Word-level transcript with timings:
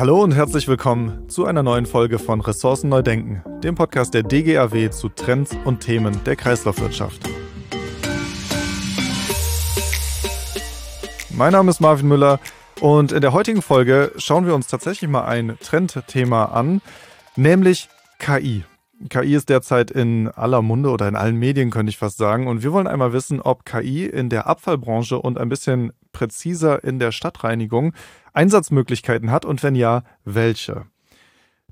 Hallo 0.00 0.22
und 0.22 0.32
herzlich 0.32 0.66
willkommen 0.66 1.28
zu 1.28 1.44
einer 1.44 1.62
neuen 1.62 1.84
Folge 1.84 2.18
von 2.18 2.40
Ressourcen 2.40 2.88
neu 2.88 3.02
denken, 3.02 3.42
dem 3.60 3.74
Podcast 3.74 4.14
der 4.14 4.22
DGAW 4.22 4.88
zu 4.88 5.10
Trends 5.10 5.54
und 5.66 5.80
Themen 5.80 6.24
der 6.24 6.36
Kreislaufwirtschaft. 6.36 7.20
Mein 11.28 11.52
Name 11.52 11.68
ist 11.68 11.80
Marvin 11.80 12.08
Müller 12.08 12.40
und 12.80 13.12
in 13.12 13.20
der 13.20 13.34
heutigen 13.34 13.60
Folge 13.60 14.12
schauen 14.16 14.46
wir 14.46 14.54
uns 14.54 14.68
tatsächlich 14.68 15.10
mal 15.10 15.26
ein 15.26 15.58
Trendthema 15.60 16.46
an, 16.46 16.80
nämlich 17.36 17.90
KI. 18.18 18.64
KI 19.10 19.34
ist 19.34 19.50
derzeit 19.50 19.90
in 19.90 20.28
aller 20.28 20.62
Munde 20.62 20.88
oder 20.88 21.08
in 21.08 21.16
allen 21.16 21.36
Medien, 21.36 21.70
könnte 21.70 21.90
ich 21.90 21.98
fast 21.98 22.16
sagen. 22.16 22.46
Und 22.46 22.62
wir 22.62 22.72
wollen 22.72 22.86
einmal 22.86 23.12
wissen, 23.12 23.42
ob 23.42 23.66
KI 23.66 24.06
in 24.06 24.30
der 24.30 24.46
Abfallbranche 24.46 25.18
und 25.18 25.36
ein 25.36 25.50
bisschen 25.50 25.92
präziser 26.12 26.82
in 26.84 26.98
der 26.98 27.12
Stadtreinigung 27.12 27.94
Einsatzmöglichkeiten 28.32 29.30
hat 29.30 29.44
und 29.44 29.62
wenn 29.62 29.74
ja, 29.74 30.02
welche. 30.24 30.86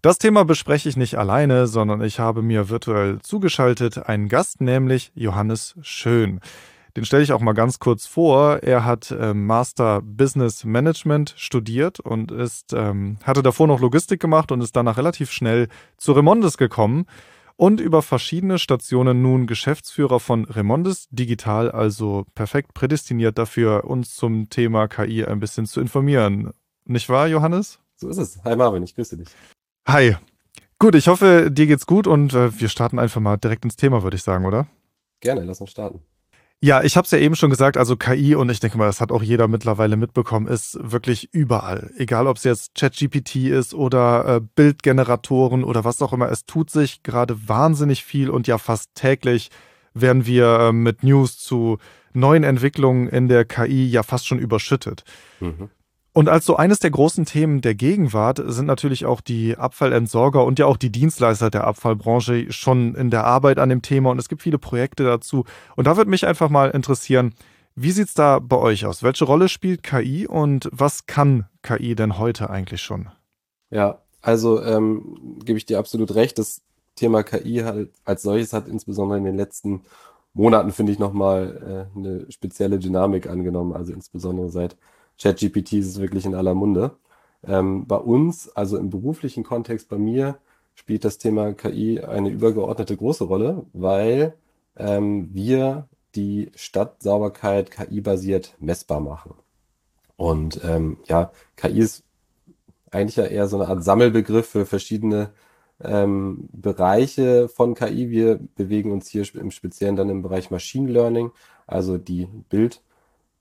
Das 0.03 0.19
Thema 0.19 0.45
bespreche 0.45 0.89
ich 0.89 0.97
nicht 0.97 1.19
alleine, 1.19 1.67
sondern 1.67 2.03
ich 2.03 2.21
habe 2.21 2.43
mir 2.43 2.69
virtuell 2.69 3.19
zugeschaltet 3.21 3.99
einen 4.09 4.29
Gast, 4.29 4.61
nämlich 4.61 5.11
Johannes 5.15 5.75
Schön. 5.83 6.41
Den 6.97 7.05
stelle 7.05 7.23
ich 7.23 7.33
auch 7.33 7.41
mal 7.41 7.53
ganz 7.53 7.79
kurz 7.79 8.07
vor. 8.07 8.63
Er 8.63 8.85
hat 8.85 9.15
ähm, 9.17 9.47
Master 9.47 10.01
Business 10.03 10.65
Management 10.65 11.35
studiert 11.37 12.01
und 12.01 12.33
ist, 12.33 12.73
ähm, 12.73 13.19
hatte 13.25 13.43
davor 13.43 13.67
noch 13.67 13.81
Logistik 13.81 14.21
gemacht 14.21 14.51
und 14.53 14.61
ist 14.63 14.75
danach 14.75 14.97
relativ 14.97 15.31
schnell 15.31 15.69
zu 15.97 16.13
Remondes 16.13 16.59
gekommen 16.59 17.07
und 17.59 17.81
über 17.81 18.03
verschiedene 18.03 18.59
Stationen 18.61 19.21
nun 19.21 19.49
Geschäftsführer 19.49 20.21
von 20.21 20.45
Remondes 20.45 21.09
Digital, 21.11 21.73
also 21.73 22.25
perfekt 22.37 22.73
prädestiniert 22.73 23.37
dafür, 23.37 23.85
uns 23.85 24.15
zum 24.15 24.49
Thema 24.49 24.87
KI 24.87 25.25
ein 25.25 25.41
bisschen 25.41 25.67
zu 25.67 25.81
informieren. 25.81 26.53
Nicht 26.85 27.09
wahr, 27.09 27.27
Johannes? 27.27 27.81
So 27.97 28.09
ist 28.09 28.19
es. 28.19 28.45
Hi 28.45 28.55
Marvin, 28.55 28.85
ich 28.85 28.95
grüße 28.95 29.17
dich. 29.17 29.29
Hi. 29.89 30.17
Gut, 30.79 30.95
ich 30.95 31.09
hoffe, 31.09 31.51
dir 31.51 31.67
geht's 31.67 31.87
gut 31.87 32.07
und 32.07 32.33
äh, 32.33 32.59
wir 32.61 32.69
starten 32.69 33.01
einfach 33.01 33.21
mal 33.21 33.37
direkt 33.37 33.65
ins 33.65 33.75
Thema, 33.75 34.05
würde 34.05 34.15
ich 34.15 34.23
sagen, 34.23 34.47
oder? 34.47 34.69
Gerne, 35.19 35.43
lass 35.43 35.61
uns 35.61 35.73
starten. 35.73 36.01
Ja, 36.61 36.83
ich 36.83 36.97
habe 36.97 37.05
es 37.05 37.13
ja 37.13 37.19
eben 37.19 37.37
schon 37.37 37.51
gesagt, 37.51 37.77
also 37.77 37.97
KI 37.97 38.35
und 38.35 38.51
ich 38.51 38.59
denke 38.59 38.79
mal, 38.79 38.87
das 38.87 39.01
hat 39.01 39.13
auch 39.13 39.23
jeder 39.23 39.47
mittlerweile 39.47 39.97
mitbekommen, 39.97 40.49
ist 40.49 40.77
wirklich 40.81 41.33
überall. 41.33 41.93
Egal, 41.97 42.27
ob 42.27 42.37
es 42.37 42.45
jetzt 42.45 42.75
ChatGPT 42.75 43.37
ist 43.37 43.75
oder 43.75 44.27
äh, 44.27 44.41
Bildgeneratoren 44.57 45.63
oder 45.63 45.85
was 45.85 46.03
auch 46.03 46.13
immer, 46.13 46.29
es 46.31 46.47
tut 46.47 46.71
sich 46.71 47.05
gerade 47.05 47.49
wahnsinnig 47.49 48.05
viel 48.05 48.29
und 48.29 48.49
ja 48.49 48.59
fast 48.59 48.93
täglich 48.97 49.51
werden 49.95 50.27
wir 50.27 50.59
äh, 50.59 50.73
mit 50.73 51.05
News 51.05 51.39
zu 51.39 51.79
neuen 52.13 52.43
Entwicklungen 52.43 53.09
in 53.09 53.29
der 53.29 53.45
KI 53.45 53.87
ja 53.87 54.03
fast 54.03 54.27
schon 54.27 54.41
überschüttet. 54.41 55.05
Mhm. 55.39 55.71
Und 56.19 56.29
als 56.29 56.47
so 56.47 56.57
eines 56.57 56.81
der 56.81 56.91
großen 56.91 57.27
Themen 57.27 57.61
der 57.61 57.77
Gegenwart 57.77 58.43
sind 58.45 58.67
natürlich 58.67 59.07
auch 59.07 59.21
die 59.21 59.57
Abfallentsorger 59.57 60.45
und 60.45 60.59
ja 60.59 60.67
auch 60.67 60.77
die 60.77 60.91
Dienstleister 60.91 61.49
der 61.49 61.65
Abfallbranche 61.65 62.51
schon 62.51 62.97
in 62.97 63.11
der 63.11 63.23
Arbeit 63.23 63.61
an 63.61 63.69
dem 63.69 63.83
Thema 63.83 64.11
und 64.11 64.19
es 64.19 64.29
gibt 64.29 64.43
viele 64.43 64.59
Projekte 64.59 65.05
dazu. 65.05 65.45
Und 65.77 65.87
da 65.87 65.97
würde 65.97 66.11
mich 66.11 66.27
einfach 66.27 66.49
mal 66.49 66.71
interessieren, 66.71 67.35
wie 67.77 67.93
sieht 67.93 68.09
es 68.09 68.15
da 68.15 68.41
bei 68.41 68.57
euch 68.57 68.85
aus? 68.85 69.05
Welche 69.05 69.27
Rolle 69.27 69.49
spielt 69.49 69.85
KI 69.85 70.27
und 70.27 70.69
was 70.73 71.07
kann 71.07 71.47
KI 71.63 71.95
denn 71.95 72.19
heute 72.19 72.51
eigentlich 72.51 72.83
schon? 72.83 73.11
Ja, 73.71 74.03
also 74.21 74.61
ähm, 74.61 75.39
gebe 75.45 75.57
ich 75.57 75.67
dir 75.67 75.79
absolut 75.79 76.17
recht. 76.17 76.37
Das 76.41 76.63
Thema 76.97 77.23
KI 77.23 77.59
halt 77.59 77.93
als 78.05 78.23
solches 78.23 78.53
hat 78.53 78.67
insbesondere 78.67 79.19
in 79.19 79.25
den 79.25 79.37
letzten 79.37 79.83
Monaten, 80.35 80.73
finde 80.73 80.91
ich, 80.91 80.99
nochmal 80.99 81.87
äh, 81.95 81.97
eine 81.97 82.27
spezielle 82.33 82.81
Dynamik 82.81 83.29
angenommen. 83.29 83.73
Also 83.73 83.93
insbesondere 83.93 84.51
seit 84.51 84.77
ChatGPT 85.21 85.75
ist 85.75 86.01
wirklich 86.01 86.27
in 86.27 86.35
aller 86.35 86.55
Munde. 86.55 86.93
Ähm, 87.47 87.87
bei 87.87 87.97
uns, 87.97 88.49
also 88.51 88.77
im 88.77 88.91
beruflichen 88.91 89.45
Kontext 89.45 89.89
bei 89.89 89.99
mir, 89.99 90.39
spielt 90.75 91.05
das 91.05 91.19
Thema 91.19 91.55
KI 91.55 92.01
eine 92.01 92.31
übergeordnete 92.31 92.97
große 92.97 93.25
Rolle, 93.25 93.67
weil 93.73 94.35
ähm, 94.77 95.29
wir 95.33 95.89
die 96.15 96.51
Stadtsauberkeit 96.55 97.71
KI-basiert 97.71 98.55
messbar 98.61 99.01
machen. 99.01 99.35
Und 100.17 100.61
ähm, 100.65 100.99
ja, 101.07 101.33
KI 101.57 101.81
ist 101.81 102.05
eigentlich 102.91 103.17
ja 103.17 103.25
eher 103.25 103.49
so 103.49 103.57
eine 103.59 103.69
Art 103.69 103.85
Sammelbegriff 103.85 104.49
für 104.49 104.67
verschiedene 104.67 105.31
ähm, 105.83 106.49
Bereiche 106.53 107.49
von 107.49 107.75
KI. 107.75 108.11
Wir 108.11 108.41
bewegen 108.57 108.93
uns 108.93 109.09
hier 109.09 109.25
im 109.35 109.51
Speziellen 109.51 109.97
dann 109.97 110.11
im 110.11 110.23
Bereich 110.23 110.51
Machine 110.51 110.91
Learning, 110.91 111.31
also 111.67 111.99
die 111.99 112.27
Bild- 112.49 112.83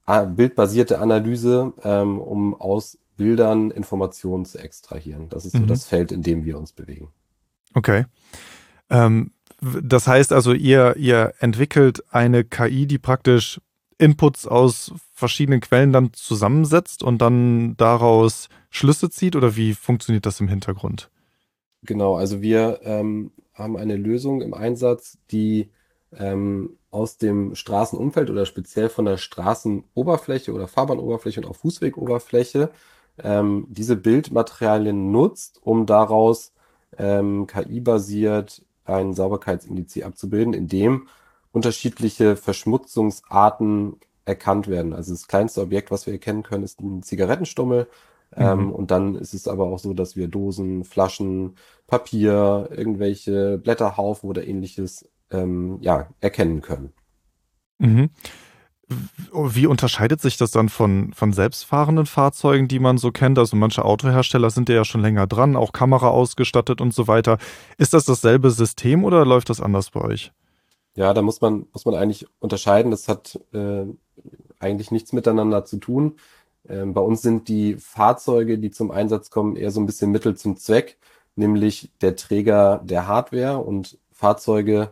bildbasierte 0.08 1.00
Analyse, 1.00 1.74
ähm, 1.84 2.20
um 2.20 2.60
aus 2.60 2.98
Bildern 3.18 3.72
Informationen 3.72 4.46
zu 4.46 4.60
extrahieren. 4.60 5.28
Das 5.30 5.46
ist 5.46 5.54
so 5.54 5.60
mhm. 5.60 5.68
das 5.68 5.86
Feld, 5.86 6.12
in 6.12 6.22
dem 6.22 6.46
wir 6.46 6.58
uns 6.58 6.72
bewegen. 6.72 7.10
Okay. 7.74 8.06
Ähm, 8.90 9.32
das 9.60 10.08
heißt 10.08 10.32
also, 10.32 10.54
ihr, 10.54 10.96
ihr 10.98 11.34
entwickelt 11.40 12.04
eine 12.12 12.44
KI, 12.44 12.86
die 12.86 13.00
praktisch 13.00 13.60
Inputs 13.98 14.48
aus 14.48 14.94
verschiedenen 15.14 15.60
Quellen 15.60 15.92
dann 15.92 16.14
zusammensetzt 16.14 17.02
und 17.02 17.20
dann 17.20 17.76
daraus 17.78 18.50
Schlüsse 18.70 19.10
zieht 19.10 19.36
oder 19.36 19.56
wie 19.56 19.74
funktioniert 19.74 20.28
das 20.28 20.40
im 20.40 20.48
Hintergrund? 20.48 21.10
Genau, 21.84 22.16
also 22.16 22.42
wir 22.42 22.80
ähm, 22.84 23.32
haben 23.54 23.78
eine 23.78 23.96
Lösung 23.96 24.42
im 24.42 24.54
Einsatz, 24.54 25.18
die 25.32 25.70
ähm, 26.16 26.78
aus 26.92 27.18
dem 27.18 27.56
Straßenumfeld 27.56 28.30
oder 28.30 28.46
speziell 28.46 28.90
von 28.90 29.06
der 29.06 29.18
Straßenoberfläche 29.18 30.54
oder 30.54 30.68
Fahrbahnoberfläche 30.68 31.42
und 31.42 31.48
auch 31.48 31.56
Fußwegoberfläche 31.56 32.70
ähm, 33.24 33.66
diese 33.70 33.96
Bildmaterialien 33.96 35.12
nutzt, 35.12 35.60
um 35.64 35.86
daraus 35.86 36.54
ähm, 36.98 37.48
KI-basiert 37.48 38.64
ein 38.86 39.14
Sauberkeitsindiz 39.14 39.98
abzubilden, 39.98 40.54
in 40.54 40.68
dem 40.68 41.08
unterschiedliche 41.52 42.36
Verschmutzungsarten 42.36 43.98
erkannt 44.26 44.68
werden. 44.68 44.94
Also 44.94 45.14
das 45.14 45.28
kleinste 45.28 45.62
Objekt, 45.62 45.92
was 45.92 46.06
wir 46.06 46.14
erkennen 46.14 46.44
können, 46.44 46.64
ist 46.64 46.82
ein 46.82 47.04
Zigarettenstummel. 47.04 47.88
Ähm, 48.36 48.66
mhm. 48.66 48.72
und 48.74 48.92
dann 48.92 49.16
ist 49.16 49.34
es 49.34 49.48
aber 49.48 49.68
auch 49.68 49.80
so, 49.80 49.94
dass 49.94 50.18
wir 50.18 50.28
Dosen, 50.28 50.84
Flaschen, 50.84 51.56
Papier, 51.88 52.68
irgendwelche 52.76 53.58
Blätterhaufen 53.58 54.30
oder 54.30 54.46
ähnliches 54.46 55.10
ähm, 55.32 55.78
ja, 55.82 56.08
erkennen 56.20 56.62
können. 56.62 56.94
Mhm. 57.80 58.10
Wie 59.34 59.68
unterscheidet 59.68 60.22
sich 60.22 60.38
das 60.38 60.52
dann 60.52 60.70
von, 60.70 61.12
von 61.14 61.34
selbstfahrenden 61.34 62.06
Fahrzeugen, 62.06 62.70
die 62.70 62.80
man 62.80 62.98
so 62.98 63.12
kennt? 63.12 63.38
Also 63.38 63.58
manche 63.58 63.84
Autohersteller 63.84 64.50
sind 64.50 64.70
ja 64.70 64.86
schon 64.86 65.02
länger 65.02 65.28
dran, 65.28 65.58
auch 65.58 65.74
Kamera 65.74 66.08
ausgestattet 66.08 66.80
und 66.80 66.94
so 66.94 67.08
weiter. 67.08 67.38
Ist 67.78 67.94
das 67.94 68.06
dasselbe 68.06 68.50
System 68.50 69.04
oder 69.04 69.26
läuft 69.26 69.50
das 69.50 69.60
anders 69.60 69.92
bei 69.92 70.00
euch? 70.02 70.32
Ja, 70.96 71.14
da 71.14 71.22
muss 71.22 71.42
man, 71.42 71.68
muss 71.74 71.86
man 71.86 71.96
eigentlich 71.96 72.28
unterscheiden. 72.40 72.92
Das 72.92 73.10
hat 73.10 73.40
äh, 73.54 73.86
eigentlich 74.60 74.92
nichts 74.92 75.12
miteinander 75.12 75.66
zu 75.66 75.78
tun. 75.78 76.16
Ähm, 76.70 76.94
bei 76.94 77.02
uns 77.02 77.22
sind 77.22 77.50
die 77.50 77.76
Fahrzeuge, 77.76 78.58
die 78.58 78.72
zum 78.72 78.92
Einsatz 78.92 79.30
kommen, 79.30 79.58
eher 79.58 79.72
so 79.72 79.82
ein 79.82 79.86
bisschen 79.86 80.12
Mittel 80.12 80.36
zum 80.38 80.56
Zweck, 80.56 80.98
nämlich 81.36 81.92
der 82.02 82.16
Träger 82.16 82.82
der 82.86 83.08
Hardware 83.08 83.60
und 83.60 83.98
Fahrzeuge 84.12 84.92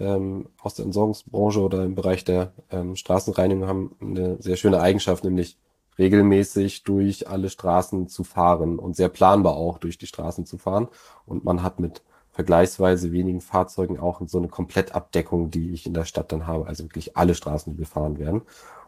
ähm, 0.00 0.48
aus 0.60 0.74
der 0.74 0.84
Entsorgungsbranche 0.84 1.60
oder 1.60 1.84
im 1.84 1.94
Bereich 1.94 2.24
der 2.24 2.52
ähm, 2.70 2.96
Straßenreinigung 2.96 3.66
haben 3.66 3.96
eine 4.00 4.40
sehr 4.40 4.56
schöne 4.56 4.80
Eigenschaft, 4.80 5.24
nämlich 5.24 5.56
regelmäßig 5.98 6.84
durch 6.84 7.28
alle 7.28 7.50
Straßen 7.50 8.08
zu 8.08 8.24
fahren 8.24 8.78
und 8.78 8.96
sehr 8.96 9.08
planbar 9.08 9.56
auch 9.56 9.78
durch 9.78 9.98
die 9.98 10.06
Straßen 10.06 10.46
zu 10.46 10.58
fahren. 10.58 10.88
Und 11.26 11.44
man 11.44 11.62
hat 11.62 11.80
mit 11.80 12.02
vergleichsweise 12.30 13.10
wenigen 13.10 13.40
Fahrzeugen 13.40 13.98
auch 13.98 14.20
so 14.26 14.38
eine 14.38 14.48
Komplettabdeckung, 14.48 15.50
die 15.50 15.72
ich 15.72 15.86
in 15.86 15.94
der 15.94 16.04
Stadt 16.04 16.30
dann 16.30 16.46
habe, 16.46 16.68
also 16.68 16.84
wirklich 16.84 17.16
alle 17.16 17.34
Straßen, 17.34 17.72
die 17.72 17.78
befahren 17.78 18.18
werden. 18.18 18.42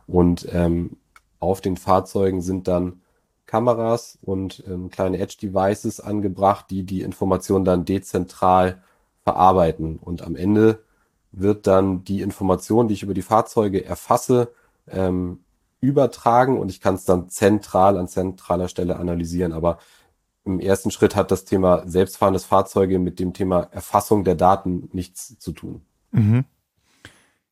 Und 0.06 0.46
ähm, 0.52 0.96
auf 1.40 1.60
den 1.60 1.76
Fahrzeugen 1.76 2.42
sind 2.42 2.68
dann 2.68 3.00
Kameras 3.46 4.18
und 4.22 4.62
ähm, 4.68 4.90
kleine 4.90 5.18
Edge-Devices 5.18 5.98
angebracht, 5.98 6.66
die 6.70 6.84
die 6.84 7.00
Information 7.00 7.64
dann 7.64 7.84
dezentral 7.84 8.84
verarbeiten. 9.24 9.96
Und 9.96 10.22
am 10.22 10.36
Ende 10.36 10.84
wird 11.32 11.66
dann 11.66 12.04
die 12.04 12.22
Information, 12.22 12.88
die 12.88 12.94
ich 12.94 13.02
über 13.02 13.14
die 13.14 13.22
Fahrzeuge 13.22 13.84
erfasse, 13.84 14.52
ähm, 14.88 15.40
übertragen 15.80 16.58
und 16.58 16.70
ich 16.70 16.80
kann 16.80 16.94
es 16.94 17.04
dann 17.04 17.28
zentral 17.28 17.96
an 17.96 18.08
zentraler 18.08 18.68
Stelle 18.68 18.96
analysieren. 18.96 19.52
Aber 19.52 19.78
im 20.44 20.60
ersten 20.60 20.90
Schritt 20.90 21.16
hat 21.16 21.30
das 21.30 21.44
Thema 21.44 21.86
selbstfahrendes 21.86 22.44
Fahrzeuge 22.44 22.98
mit 22.98 23.18
dem 23.18 23.32
Thema 23.32 23.68
Erfassung 23.70 24.24
der 24.24 24.34
Daten 24.34 24.88
nichts 24.92 25.38
zu 25.38 25.52
tun. 25.52 25.82
Mhm. 26.12 26.44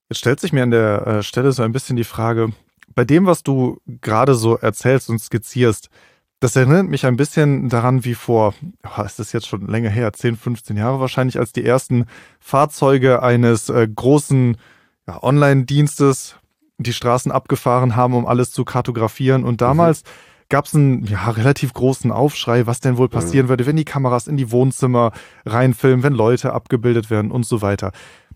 Jetzt 0.08 0.18
stellt 0.18 0.40
sich 0.40 0.52
mir 0.52 0.62
an 0.62 0.70
der 0.70 1.06
äh, 1.06 1.22
Stelle 1.22 1.52
so 1.52 1.62
ein 1.62 1.72
bisschen 1.72 1.96
die 1.96 2.04
Frage, 2.04 2.52
bei 2.94 3.04
dem, 3.04 3.26
was 3.26 3.42
du 3.42 3.80
gerade 3.86 4.34
so 4.34 4.56
erzählst 4.56 5.10
und 5.10 5.18
skizzierst, 5.18 5.90
das 6.40 6.54
erinnert 6.54 6.88
mich 6.88 7.04
ein 7.04 7.16
bisschen 7.16 7.68
daran, 7.68 8.04
wie 8.04 8.14
vor, 8.14 8.54
oh, 8.84 9.02
ist 9.02 9.18
das 9.18 9.32
jetzt 9.32 9.48
schon 9.48 9.66
länger 9.66 9.90
her, 9.90 10.12
10, 10.12 10.36
15 10.36 10.76
Jahre 10.76 11.00
wahrscheinlich, 11.00 11.38
als 11.38 11.52
die 11.52 11.64
ersten 11.64 12.06
Fahrzeuge 12.38 13.22
eines 13.22 13.68
äh, 13.68 13.88
großen 13.88 14.56
ja, 15.08 15.22
Online-Dienstes 15.22 16.36
die 16.78 16.92
Straßen 16.92 17.32
abgefahren 17.32 17.96
haben, 17.96 18.14
um 18.14 18.26
alles 18.26 18.52
zu 18.52 18.64
kartografieren. 18.64 19.42
Und 19.42 19.60
damals 19.60 20.04
mhm. 20.04 20.08
gab 20.48 20.66
es 20.66 20.74
einen 20.76 21.04
ja, 21.06 21.28
relativ 21.30 21.72
großen 21.72 22.12
Aufschrei, 22.12 22.66
was 22.66 22.78
denn 22.78 22.98
wohl 22.98 23.08
passieren 23.08 23.46
mhm. 23.46 23.50
würde, 23.50 23.66
wenn 23.66 23.76
die 23.76 23.84
Kameras 23.84 24.28
in 24.28 24.36
die 24.36 24.52
Wohnzimmer 24.52 25.10
reinfilmen, 25.44 26.04
wenn 26.04 26.12
Leute 26.12 26.52
abgebildet 26.52 27.10
werden 27.10 27.32
und 27.32 27.46
so 27.46 27.62
weiter. 27.62 27.90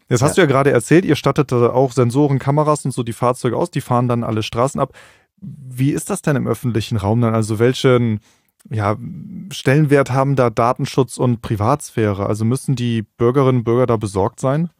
Jetzt 0.08 0.20
ja. 0.20 0.26
hast 0.26 0.37
du 0.37 0.43
ja 0.43 0.46
gerade 0.46 0.72
erzählt, 0.72 1.05
ihr 1.05 1.14
stattet 1.14 1.52
auch 1.52 1.93
Sensoren, 1.93 2.40
Kameras 2.40 2.84
und 2.84 2.90
so 2.90 3.05
die 3.05 3.12
Fahrzeuge 3.12 3.56
aus, 3.56 3.70
die 3.70 3.81
fahren 3.81 4.08
dann 4.08 4.25
alle 4.25 4.43
Straßen 4.43 4.81
ab. 4.81 4.93
Wie 5.43 5.91
ist 5.91 6.11
das 6.11 6.23
denn 6.23 6.37
im 6.37 6.47
öffentlichen 6.47 6.97
Raum 6.97 7.21
dann? 7.21 7.35
Also 7.35 7.59
welchen 7.59 8.21
ja, 8.71 8.97
Stellenwert 9.50 10.12
haben 10.12 10.37
da 10.37 10.50
Datenschutz 10.50 11.19
und 11.19 11.43
Privatsphäre? 11.43 12.27
Also 12.27 12.44
müssen 12.44 12.77
die 12.77 13.03
Bürgerinnen 13.03 13.59
und 13.59 13.65
Bürger 13.65 13.87
da 13.87 13.97
besorgt 13.97 14.41
sein? 14.41 14.71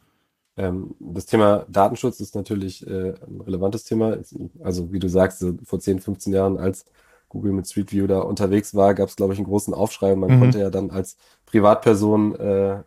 Ähm, 0.56 0.94
das 1.00 1.26
Thema 1.26 1.67
Datenschutz 1.69 2.20
ist 2.20 2.35
natürlich 2.35 2.87
äh, 2.87 3.14
ein 3.26 3.41
relevantes 3.41 3.85
Thema. 3.85 4.19
Also 4.62 4.93
wie 4.93 4.99
du 4.99 5.09
sagst, 5.09 5.44
vor 5.64 5.81
10, 5.81 6.00
15 6.00 6.32
Jahren, 6.32 6.59
als 6.59 6.85
Google 7.29 7.53
mit 7.53 7.67
Street 7.67 7.93
View 7.93 8.06
da 8.06 8.20
unterwegs 8.20 8.75
war, 8.75 8.94
gab 8.94 9.09
es, 9.09 9.17
glaube 9.17 9.32
ich, 9.32 9.38
einen 9.38 9.49
großen 9.49 9.75
Aufschrei. 9.75 10.14
Man 10.14 10.37
mhm. 10.37 10.41
konnte 10.41 10.61
ja 10.61 10.70
dann 10.70 10.91
als 10.91 11.17
Privatperson, 11.47 12.37
äh, 12.37 12.73
äh, 12.75 12.82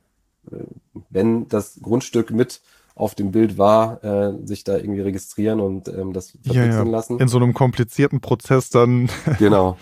wenn 1.09 1.47
das 1.47 1.79
Grundstück 1.81 2.31
mit 2.31 2.61
auf 2.95 3.13
dem 3.13 3.31
Bild 3.31 3.57
war, 3.57 4.03
äh, 4.03 4.33
sich 4.45 4.63
da 4.63 4.77
irgendwie 4.77 5.01
registrieren 5.01 5.59
und 5.59 5.89
ähm, 5.89 6.13
das 6.13 6.31
verpixeln 6.31 6.71
ja, 6.71 6.83
ja. 6.83 6.89
lassen. 6.89 7.19
In 7.19 7.27
so 7.27 7.37
einem 7.37 7.53
komplizierten 7.53 8.21
Prozess 8.21 8.69
dann. 8.69 9.09
Genau. 9.37 9.77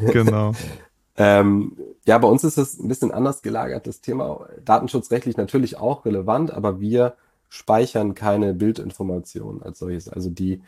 genau. 0.00 0.52
ähm, 1.16 1.76
ja, 2.06 2.16
bei 2.16 2.28
uns 2.28 2.44
ist 2.44 2.56
es 2.56 2.78
ein 2.78 2.88
bisschen 2.88 3.10
anders 3.10 3.42
gelagert. 3.42 3.86
Das 3.86 4.00
Thema 4.00 4.48
datenschutzrechtlich 4.64 5.36
natürlich 5.36 5.76
auch 5.76 6.06
relevant, 6.06 6.50
aber 6.50 6.80
wir 6.80 7.14
speichern 7.48 8.14
keine 8.14 8.54
Bildinformationen 8.54 9.62
als 9.62 9.80
solches. 9.80 10.08
Also 10.08 10.30
die 10.30 10.62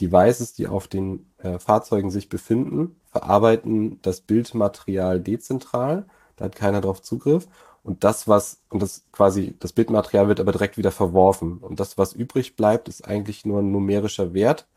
Devices, 0.00 0.52
die 0.52 0.66
auf 0.66 0.86
den 0.86 1.26
äh, 1.38 1.58
Fahrzeugen 1.58 2.10
sich 2.10 2.28
befinden, 2.28 2.96
verarbeiten 3.10 4.00
das 4.02 4.20
Bildmaterial 4.20 5.20
dezentral. 5.20 6.06
Da 6.36 6.46
hat 6.46 6.56
keiner 6.56 6.80
drauf 6.80 7.00
Zugriff. 7.00 7.46
Und 7.84 8.04
das, 8.04 8.28
was, 8.28 8.60
und 8.68 8.80
das 8.80 9.04
quasi, 9.12 9.56
das 9.58 9.72
Bildmaterial 9.72 10.28
wird 10.28 10.40
aber 10.40 10.52
direkt 10.52 10.78
wieder 10.78 10.92
verworfen. 10.92 11.58
Und 11.58 11.80
das, 11.80 11.98
was 11.98 12.12
übrig 12.12 12.54
bleibt, 12.56 12.88
ist 12.88 13.06
eigentlich 13.06 13.44
nur 13.44 13.60
ein 13.60 13.72
numerischer 13.72 14.34
Wert 14.34 14.68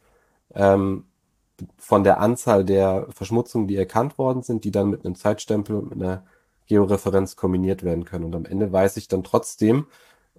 ähm, 0.54 1.06
von 1.78 2.04
der 2.04 2.20
Anzahl 2.20 2.66
der 2.66 3.08
Verschmutzungen, 3.12 3.68
die 3.68 3.76
erkannt 3.78 4.18
worden 4.18 4.44
sind, 4.44 4.64
die 4.64 4.72
dann 4.72 4.90
mit 4.90 5.06
einem 5.06 5.16
Zeitstempel 5.16 5.76
und 5.76 5.92
mit 5.92 6.02
einer 6.02 6.26
Georeferenz 6.68 7.36
kombiniert 7.36 7.84
werden 7.84 8.06
können. 8.06 8.26
Und 8.26 8.36
am 8.36 8.46
Ende 8.46 8.72
weiß 8.72 8.98
ich 8.98 9.08
dann 9.08 9.24
trotzdem, 9.24 9.86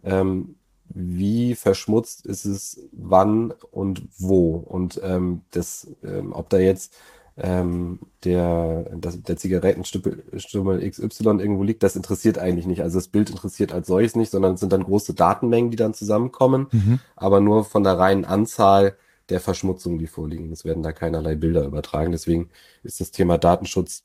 ähm, 0.03 0.57
wie 0.89 1.55
verschmutzt 1.55 2.27
ist 2.27 2.45
es, 2.45 2.81
wann 2.93 3.53
und 3.71 4.09
wo. 4.19 4.57
Und 4.57 5.01
ähm, 5.03 5.43
das, 5.51 5.89
ähm, 6.03 6.33
ob 6.33 6.49
da 6.49 6.59
jetzt 6.59 6.95
ähm, 7.39 8.01
der, 8.25 8.87
das, 8.97 9.23
der 9.23 9.37
Zigarettenstummel 9.37 10.91
XY 10.91 11.39
irgendwo 11.39 11.63
liegt, 11.63 11.83
das 11.83 11.97
interessiert 11.97 12.39
eigentlich 12.39 12.67
nicht. 12.67 12.83
Also 12.83 12.99
das 12.99 13.09
Bild 13.09 13.31
interessiert 13.31 13.73
als 13.73 13.87
solches 13.87 14.17
nicht, 14.17 14.31
sondern 14.31 14.55
es 14.55 14.61
sind 14.61 14.73
dann 14.73 14.85
große 14.85 15.15
Datenmengen, 15.15 15.71
die 15.71 15.77
dann 15.77 15.95
zusammenkommen, 15.95 16.69
mhm. 16.73 17.01
aber 17.15 17.41
nur 17.41 17.65
von 17.65 17.85
der 17.85 17.99
reinen 17.99 18.25
Anzahl 18.25 18.97
der 19.29 19.41
Verschmutzungen, 19.41 19.99
die 19.99 20.07
vorliegen. 20.07 20.53
Es 20.53 20.65
werden 20.65 20.83
da 20.83 20.93
keinerlei 20.93 21.35
Bilder 21.35 21.65
übertragen. 21.65 22.13
Deswegen 22.13 22.49
ist 22.83 23.01
das 23.01 23.11
Thema 23.11 23.39
Datenschutz 23.39 24.05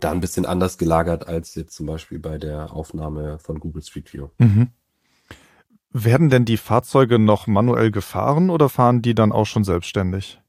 da 0.00 0.10
ein 0.10 0.20
bisschen 0.20 0.46
anders 0.46 0.78
gelagert 0.78 1.28
als 1.28 1.54
jetzt 1.54 1.74
zum 1.74 1.86
Beispiel 1.86 2.18
bei 2.18 2.38
der 2.38 2.72
Aufnahme 2.72 3.38
von 3.38 3.60
Google 3.60 3.82
Street 3.82 4.12
View. 4.12 4.28
Mhm. 4.38 4.68
Werden 5.90 6.28
denn 6.28 6.44
die 6.44 6.56
Fahrzeuge 6.56 7.18
noch 7.18 7.46
manuell 7.46 7.90
gefahren 7.90 8.50
oder 8.50 8.68
fahren 8.68 9.02
die 9.02 9.14
dann 9.14 9.32
auch 9.32 9.46
schon 9.46 9.64
selbstständig? 9.64 10.40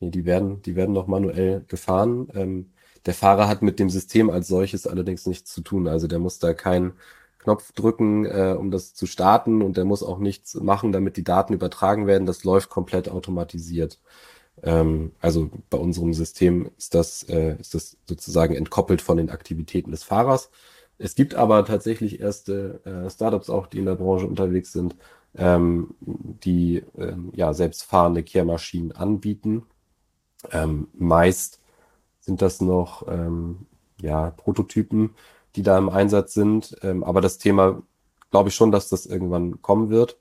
Nee, 0.00 0.10
die 0.10 0.24
werden, 0.24 0.62
die 0.62 0.76
werden 0.76 0.94
noch 0.94 1.06
manuell 1.06 1.64
gefahren. 1.68 2.28
Ähm, 2.34 2.72
der 3.06 3.14
Fahrer 3.14 3.48
hat 3.48 3.62
mit 3.62 3.78
dem 3.78 3.90
System 3.90 4.30
als 4.30 4.48
solches 4.48 4.86
allerdings 4.86 5.26
nichts 5.26 5.52
zu 5.52 5.60
tun. 5.62 5.88
Also 5.88 6.06
der 6.06 6.18
muss 6.18 6.38
da 6.38 6.54
keinen 6.54 6.94
Knopf 7.38 7.72
drücken, 7.72 8.26
äh, 8.26 8.54
um 8.58 8.70
das 8.70 8.94
zu 8.94 9.06
starten 9.06 9.62
und 9.62 9.76
der 9.76 9.84
muss 9.84 10.02
auch 10.02 10.18
nichts 10.18 10.54
machen, 10.54 10.92
damit 10.92 11.16
die 11.16 11.24
Daten 11.24 11.54
übertragen 11.54 12.06
werden. 12.06 12.26
Das 12.26 12.44
läuft 12.44 12.70
komplett 12.70 13.08
automatisiert. 13.10 13.98
Ähm, 14.62 15.12
also 15.20 15.50
bei 15.70 15.78
unserem 15.78 16.14
System 16.14 16.70
ist 16.78 16.94
das, 16.94 17.22
äh, 17.24 17.56
ist 17.60 17.74
das 17.74 17.96
sozusagen 18.08 18.54
entkoppelt 18.54 19.02
von 19.02 19.16
den 19.18 19.30
Aktivitäten 19.30 19.90
des 19.92 20.04
Fahrers. 20.04 20.50
Es 20.98 21.14
gibt 21.14 21.34
aber 21.34 21.64
tatsächlich 21.64 22.20
erste 22.20 22.80
äh, 22.84 23.10
Startups 23.10 23.50
auch, 23.50 23.66
die 23.66 23.78
in 23.78 23.86
der 23.86 23.96
Branche 23.96 24.26
unterwegs 24.26 24.72
sind, 24.72 24.96
ähm, 25.36 25.94
die 26.00 26.84
ähm, 26.98 27.32
ja 27.34 27.54
selbstfahrende 27.54 28.22
Kehrmaschinen 28.22 28.92
anbieten 28.92 29.64
ähm, 30.52 30.88
meist 30.94 31.60
sind 32.20 32.42
das 32.42 32.60
noch 32.60 33.06
ähm, 33.08 33.66
ja, 34.00 34.30
Prototypen, 34.30 35.14
die 35.56 35.62
da 35.62 35.78
im 35.78 35.88
Einsatz 35.88 36.34
sind. 36.34 36.76
Ähm, 36.82 37.04
aber 37.04 37.20
das 37.20 37.38
Thema 37.38 37.82
glaube 38.30 38.48
ich 38.48 38.54
schon, 38.54 38.72
dass 38.72 38.88
das 38.88 39.06
irgendwann 39.06 39.62
kommen 39.62 39.90
wird. 39.90 40.16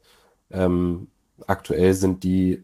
Ähm, 0.52 1.08
aktuell 1.48 1.94
sind 1.94 2.24
die 2.24 2.64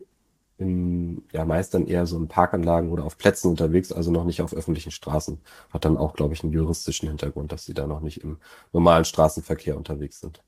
in, 0.57 1.23
ja, 1.33 1.43
meist 1.43 1.73
dann 1.73 1.85
eher 1.85 2.05
so 2.05 2.17
in 2.17 2.27
Parkanlagen 2.27 2.89
oder 2.89 3.03
auf 3.03 3.17
Plätzen 3.17 3.49
unterwegs, 3.49 3.91
also 3.91 4.09
noch 4.11 4.23
nicht 4.23 4.41
auf 4.41 4.53
öffentlichen 4.53 4.91
Straßen. 4.91 5.39
Hat 5.69 5.83
dann 5.83 5.97
auch, 5.97 6.13
glaube 6.13 6.33
ich, 6.33 6.43
einen 6.43 6.53
juristischen 6.53 7.09
Hintergrund, 7.09 7.51
dass 7.51 7.65
sie 7.65 7.73
da 7.73 7.87
noch 7.87 7.99
nicht 7.99 8.23
im 8.23 8.37
normalen 8.71 9.05
Straßenverkehr 9.05 9.75
unterwegs 9.75 10.21
sind. 10.21 10.41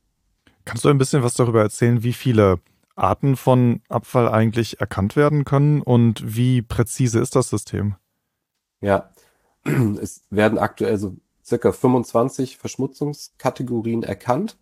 Kannst 0.63 0.85
du 0.85 0.89
ein 0.89 0.97
bisschen 0.97 1.23
was 1.23 1.33
darüber 1.33 1.61
erzählen, 1.61 2.03
wie 2.03 2.13
viele 2.13 2.59
Arten 2.97 3.35
von 3.35 3.81
Abfall 3.89 4.27
eigentlich 4.27 4.79
erkannt 4.79 5.15
werden 5.15 5.45
können 5.45 5.81
und 5.81 6.35
wie 6.35 6.61
präzise 6.61 7.19
ist 7.19 7.35
das 7.35 7.49
System? 7.49 7.95
Ja, 8.81 9.09
es 10.01 10.23
werden 10.29 10.57
aktuell 10.57 10.97
so 10.97 11.15
circa 11.45 11.71
25 11.71 12.57
Verschmutzungskategorien 12.57 14.03
erkannt. 14.03 14.57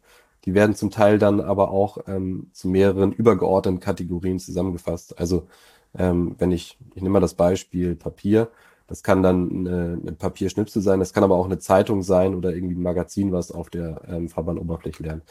Die 0.46 0.54
werden 0.54 0.76
zum 0.76 0.92
Teil 0.92 1.18
dann 1.18 1.42
aber 1.42 1.72
auch 1.72 1.98
ähm, 2.08 2.50
zu 2.54 2.68
mehreren 2.68 3.12
übergeordneten 3.12 3.80
Kategorien 3.80 4.38
zusammengefasst. 4.38 5.18
Also 5.18 5.48
ähm, 5.98 6.36
wenn 6.38 6.52
ich, 6.52 6.78
ich 6.94 7.02
nehme 7.02 7.14
mal 7.14 7.20
das 7.20 7.34
Beispiel 7.34 7.96
Papier, 7.96 8.50
das 8.88 9.02
kann 9.02 9.24
dann 9.24 9.50
eine, 9.50 10.00
eine 10.00 10.12
Papierschnipsel 10.12 10.82
sein, 10.82 11.00
das 11.00 11.14
kann 11.14 11.24
aber 11.24 11.36
auch 11.36 11.46
eine 11.46 11.58
Zeitung 11.58 12.04
sein 12.04 12.36
oder 12.36 12.54
irgendwie 12.54 12.76
ein 12.76 12.84
Magazin, 12.84 13.32
was 13.32 13.52
auf 13.52 13.72
der 13.72 14.02
ähm, 14.08 14.30
Fahrbahnoberfläche 14.30 15.02
lernt. 15.02 15.24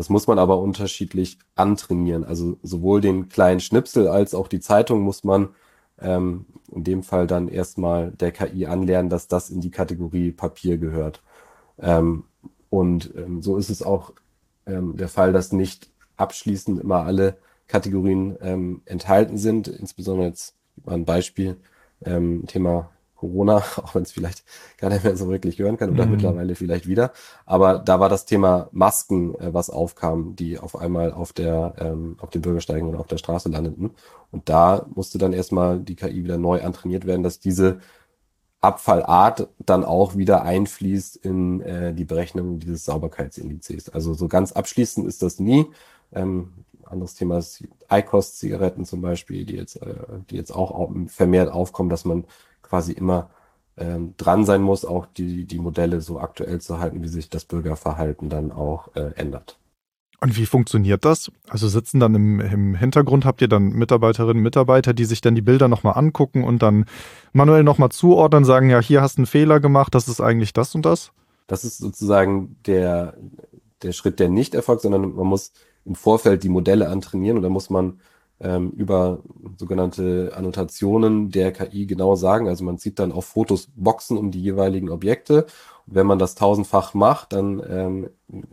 Das 0.00 0.08
muss 0.08 0.26
man 0.26 0.38
aber 0.38 0.58
unterschiedlich 0.60 1.36
antrainieren. 1.56 2.24
Also 2.24 2.56
sowohl 2.62 3.02
den 3.02 3.28
kleinen 3.28 3.60
Schnipsel 3.60 4.08
als 4.08 4.32
auch 4.34 4.48
die 4.48 4.60
Zeitung 4.60 5.02
muss 5.02 5.24
man 5.24 5.50
ähm, 6.00 6.46
in 6.74 6.84
dem 6.84 7.02
Fall 7.02 7.26
dann 7.26 7.48
erstmal 7.48 8.10
der 8.12 8.32
KI 8.32 8.64
anlernen, 8.64 9.10
dass 9.10 9.28
das 9.28 9.50
in 9.50 9.60
die 9.60 9.70
Kategorie 9.70 10.32
Papier 10.32 10.78
gehört. 10.78 11.20
Ähm, 11.78 12.24
und 12.70 13.12
ähm, 13.14 13.42
so 13.42 13.58
ist 13.58 13.68
es 13.68 13.82
auch 13.82 14.14
ähm, 14.64 14.96
der 14.96 15.08
Fall, 15.08 15.34
dass 15.34 15.52
nicht 15.52 15.90
abschließend 16.16 16.80
immer 16.80 17.04
alle 17.04 17.36
Kategorien 17.66 18.38
ähm, 18.40 18.80
enthalten 18.86 19.36
sind. 19.36 19.68
Insbesondere 19.68 20.28
jetzt 20.28 20.54
mal 20.82 20.94
ein 20.94 21.04
Beispiel, 21.04 21.58
ähm, 22.06 22.46
Thema 22.46 22.88
Corona, 23.20 23.58
auch 23.76 23.94
wenn 23.94 24.02
es 24.02 24.12
vielleicht 24.12 24.44
gar 24.78 24.88
nicht 24.88 25.04
mehr 25.04 25.16
so 25.16 25.28
wirklich 25.28 25.58
hören 25.58 25.76
kann 25.76 25.90
oder 25.90 26.06
mhm. 26.06 26.12
mittlerweile 26.12 26.54
vielleicht 26.54 26.88
wieder. 26.88 27.12
Aber 27.44 27.78
da 27.78 28.00
war 28.00 28.08
das 28.08 28.24
Thema 28.24 28.68
Masken, 28.72 29.34
äh, 29.34 29.52
was 29.52 29.70
aufkam, 29.70 30.34
die 30.36 30.58
auf 30.58 30.76
einmal 30.76 31.12
auf 31.12 31.32
der 31.32 31.74
ähm, 31.78 32.16
auf 32.20 32.30
den 32.30 32.42
Bürgersteigen 32.42 32.88
oder 32.88 32.98
auf 32.98 33.06
der 33.06 33.18
Straße 33.18 33.50
landeten. 33.50 33.90
Und 34.30 34.48
da 34.48 34.86
musste 34.94 35.18
dann 35.18 35.32
erstmal 35.32 35.80
die 35.80 35.96
KI 35.96 36.24
wieder 36.24 36.38
neu 36.38 36.62
antrainiert 36.62 37.06
werden, 37.06 37.22
dass 37.22 37.40
diese 37.40 37.80
Abfallart 38.62 39.48
dann 39.58 39.84
auch 39.84 40.16
wieder 40.16 40.42
einfließt 40.42 41.16
in 41.16 41.60
äh, 41.60 41.94
die 41.94 42.04
Berechnung 42.04 42.58
dieses 42.58 42.84
Sauberkeitsindizes. 42.84 43.90
Also 43.90 44.14
so 44.14 44.28
ganz 44.28 44.52
abschließend 44.52 45.06
ist 45.06 45.22
das 45.22 45.40
nie. 45.40 45.66
Ähm, 46.12 46.52
anderes 46.84 47.14
Thema 47.14 47.38
ist 47.38 47.64
ICOS-Zigaretten 47.90 48.84
zum 48.84 49.00
Beispiel, 49.00 49.44
die 49.44 49.56
jetzt, 49.56 49.76
äh, 49.76 49.94
die 50.30 50.36
jetzt 50.36 50.50
auch 50.50 50.90
vermehrt 51.06 51.50
aufkommen, 51.52 51.88
dass 51.88 52.04
man 52.04 52.24
quasi 52.70 52.92
immer 52.92 53.28
ähm, 53.76 54.14
dran 54.16 54.44
sein 54.46 54.62
muss, 54.62 54.84
auch 54.84 55.06
die, 55.06 55.44
die 55.44 55.58
Modelle 55.58 56.00
so 56.00 56.20
aktuell 56.20 56.60
zu 56.60 56.78
halten, 56.78 57.02
wie 57.02 57.08
sich 57.08 57.28
das 57.28 57.44
Bürgerverhalten 57.44 58.30
dann 58.30 58.52
auch 58.52 58.94
äh, 58.94 59.12
ändert. 59.16 59.58
Und 60.22 60.36
wie 60.36 60.46
funktioniert 60.46 61.04
das? 61.06 61.32
Also 61.48 61.66
sitzen 61.66 61.98
dann 61.98 62.14
im, 62.14 62.40
im 62.40 62.74
Hintergrund, 62.74 63.24
habt 63.24 63.40
ihr 63.40 63.48
dann 63.48 63.70
Mitarbeiterinnen 63.70 64.36
und 64.36 64.42
Mitarbeiter, 64.42 64.92
die 64.92 65.06
sich 65.06 65.22
dann 65.22 65.34
die 65.34 65.40
Bilder 65.40 65.66
nochmal 65.66 65.96
angucken 65.96 66.44
und 66.44 66.62
dann 66.62 66.84
manuell 67.32 67.64
nochmal 67.64 67.88
zuordnen, 67.88 68.44
sagen, 68.44 68.68
ja, 68.68 68.80
hier 68.80 69.00
hast 69.00 69.16
du 69.16 69.20
einen 69.20 69.26
Fehler 69.26 69.60
gemacht, 69.60 69.94
das 69.94 70.08
ist 70.08 70.20
eigentlich 70.20 70.52
das 70.52 70.74
und 70.74 70.84
das? 70.84 71.12
Das 71.46 71.64
ist 71.64 71.78
sozusagen 71.78 72.56
der, 72.66 73.16
der 73.82 73.92
Schritt, 73.92 74.20
der 74.20 74.28
nicht 74.28 74.54
erfolgt, 74.54 74.82
sondern 74.82 75.14
man 75.14 75.26
muss 75.26 75.52
im 75.86 75.94
Vorfeld 75.94 76.42
die 76.42 76.50
Modelle 76.50 76.90
antrainieren 76.90 77.38
und 77.38 77.42
da 77.42 77.48
muss 77.48 77.70
man 77.70 78.00
ähm, 78.40 78.70
über 78.70 79.22
sogenannte 79.58 80.32
Annotationen 80.34 81.30
der 81.30 81.52
KI 81.52 81.86
genau 81.86 82.16
sagen. 82.16 82.48
Also 82.48 82.64
man 82.64 82.78
zieht 82.78 82.98
dann 82.98 83.12
auf 83.12 83.26
Fotos 83.26 83.68
Boxen 83.76 84.16
um 84.16 84.30
die 84.30 84.42
jeweiligen 84.42 84.90
Objekte. 84.90 85.44
Und 85.86 85.94
wenn 85.94 86.06
man 86.06 86.18
das 86.18 86.34
tausendfach 86.34 86.94
macht, 86.94 87.32
dann 87.32 87.62
ähm, 87.68 88.10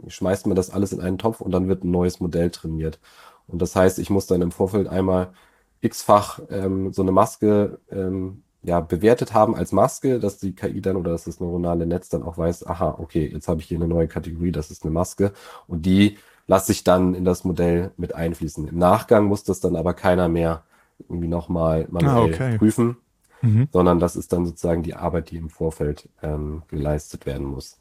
schmeißt 0.08 0.48
man 0.48 0.56
das 0.56 0.70
alles 0.70 0.91
in 0.94 1.01
einen 1.01 1.17
Topf 1.17 1.41
und 1.41 1.51
dann 1.51 1.67
wird 1.67 1.84
ein 1.84 1.91
neues 1.91 2.20
Modell 2.20 2.51
trainiert. 2.51 3.00
Und 3.48 3.62
das 3.62 3.75
heißt, 3.75 4.00
ich 4.00 4.10
muss 4.10 4.27
dann 4.27 4.41
im 4.41 4.51
Vorfeld 4.51 4.88
einmal 4.88 5.34
x-fach 5.82 6.41
ähm, 6.50 6.91
so 6.94 7.01
eine 7.01 7.12
Maske 7.12 7.79
ähm, 7.91 8.44
ja, 8.63 8.82
bewertet 8.82 9.34
haben 9.34 9.56
als 9.56 9.72
Maske, 9.72 10.20
dass 10.20 10.39
die 10.39 10.53
KI 10.53 10.82
dann 10.82 10.98
oder 10.98 11.12
dass 11.12 11.24
das 11.25 11.39
neuronale 11.39 11.86
Netz 11.86 12.10
dann 12.10 12.24
auch 12.24 12.38
weiß, 12.38 12.67
aha, 12.67 12.98
okay, 13.00 13.29
jetzt 13.32 13.48
habe 13.48 13.62
ich 13.62 13.67
hier 13.67 13.77
eine 13.77 13.88
neue 13.88 14.08
Kategorie, 14.08 14.51
das 14.51 14.72
ist 14.72 14.84
eine 14.84 14.91
Maske 14.91 15.32
und 15.67 15.86
die 15.86 16.17
lasse 16.48 16.72
ich 16.72 16.84
dann 16.84 17.13
in 17.13 17.25
das 17.25 17.44
Modell 17.44 17.92
mit 17.98 18.16
einfließen. 18.16 18.68
Im 18.68 18.77
Nachgang 18.77 19.25
muss 19.25 19.44
das 19.44 19.60
dann 19.60 19.75
aber 19.75 19.94
keiner 19.94 20.30
mehr 20.30 20.63
irgendwie 21.00 21.27
nochmal 21.27 21.88
manuell 21.92 22.16
ah, 22.16 22.24
okay. 22.24 22.58
prüfen, 22.58 22.98
mhm. 23.42 23.68
sondern 23.72 24.00
das 24.00 24.16
ist 24.16 24.34
dann 24.34 24.46
sozusagen 24.46 24.84
die 24.84 24.96
Arbeit, 24.96 25.30
die 25.30 25.38
im 25.38 25.50
Vorfeld 25.50 26.10
ähm, 26.24 26.63
geleistet 26.70 27.25
werden 27.25 27.46
muss. 27.46 27.80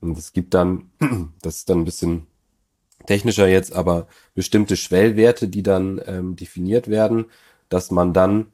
Und 0.00 0.16
es 0.16 0.32
gibt 0.32 0.54
dann, 0.54 0.90
das 1.42 1.56
ist 1.56 1.70
dann 1.70 1.80
ein 1.80 1.84
bisschen 1.84 2.26
technischer 3.06 3.48
jetzt, 3.48 3.74
aber 3.74 4.06
bestimmte 4.34 4.76
Schwellwerte, 4.76 5.48
die 5.48 5.62
dann 5.62 6.00
ähm, 6.06 6.36
definiert 6.36 6.88
werden, 6.88 7.26
dass 7.68 7.90
man 7.90 8.12
dann 8.12 8.46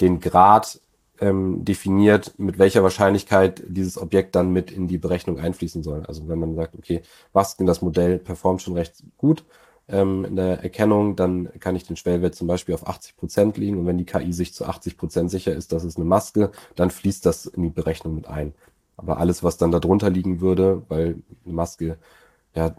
den 0.00 0.20
Grad 0.20 0.80
ähm, 1.20 1.64
definiert, 1.64 2.34
mit 2.38 2.58
welcher 2.58 2.82
Wahrscheinlichkeit 2.82 3.62
dieses 3.66 3.98
Objekt 3.98 4.34
dann 4.34 4.50
mit 4.52 4.70
in 4.70 4.88
die 4.88 4.98
Berechnung 4.98 5.38
einfließen 5.38 5.82
soll. 5.82 6.04
Also 6.06 6.28
wenn 6.28 6.38
man 6.38 6.54
sagt, 6.54 6.74
okay, 6.76 7.02
was 7.32 7.56
denn 7.56 7.66
das 7.66 7.82
Modell 7.82 8.18
performt 8.18 8.62
schon 8.62 8.74
recht 8.74 9.02
gut 9.16 9.44
ähm, 9.88 10.24
in 10.24 10.36
der 10.36 10.62
Erkennung, 10.62 11.16
dann 11.16 11.48
kann 11.60 11.76
ich 11.76 11.84
den 11.84 11.96
Schwellwert 11.96 12.34
zum 12.34 12.46
Beispiel 12.46 12.74
auf 12.74 12.86
80 12.86 13.16
Prozent 13.16 13.56
liegen 13.56 13.78
und 13.78 13.86
wenn 13.86 13.98
die 13.98 14.06
KI 14.06 14.32
sich 14.32 14.54
zu 14.54 14.64
80 14.66 14.96
Prozent 14.96 15.30
sicher 15.30 15.54
ist, 15.54 15.72
dass 15.72 15.84
es 15.84 15.96
eine 15.96 16.04
Maske, 16.04 16.50
dann 16.76 16.90
fließt 16.90 17.26
das 17.26 17.46
in 17.46 17.62
die 17.62 17.70
Berechnung 17.70 18.14
mit 18.14 18.28
ein. 18.28 18.54
Aber 18.96 19.18
alles, 19.18 19.42
was 19.42 19.56
dann 19.56 19.70
darunter 19.70 20.10
liegen 20.10 20.40
würde, 20.40 20.82
weil 20.88 21.22
eine 21.44 21.54
Maske 21.54 21.98
ja, 22.54 22.74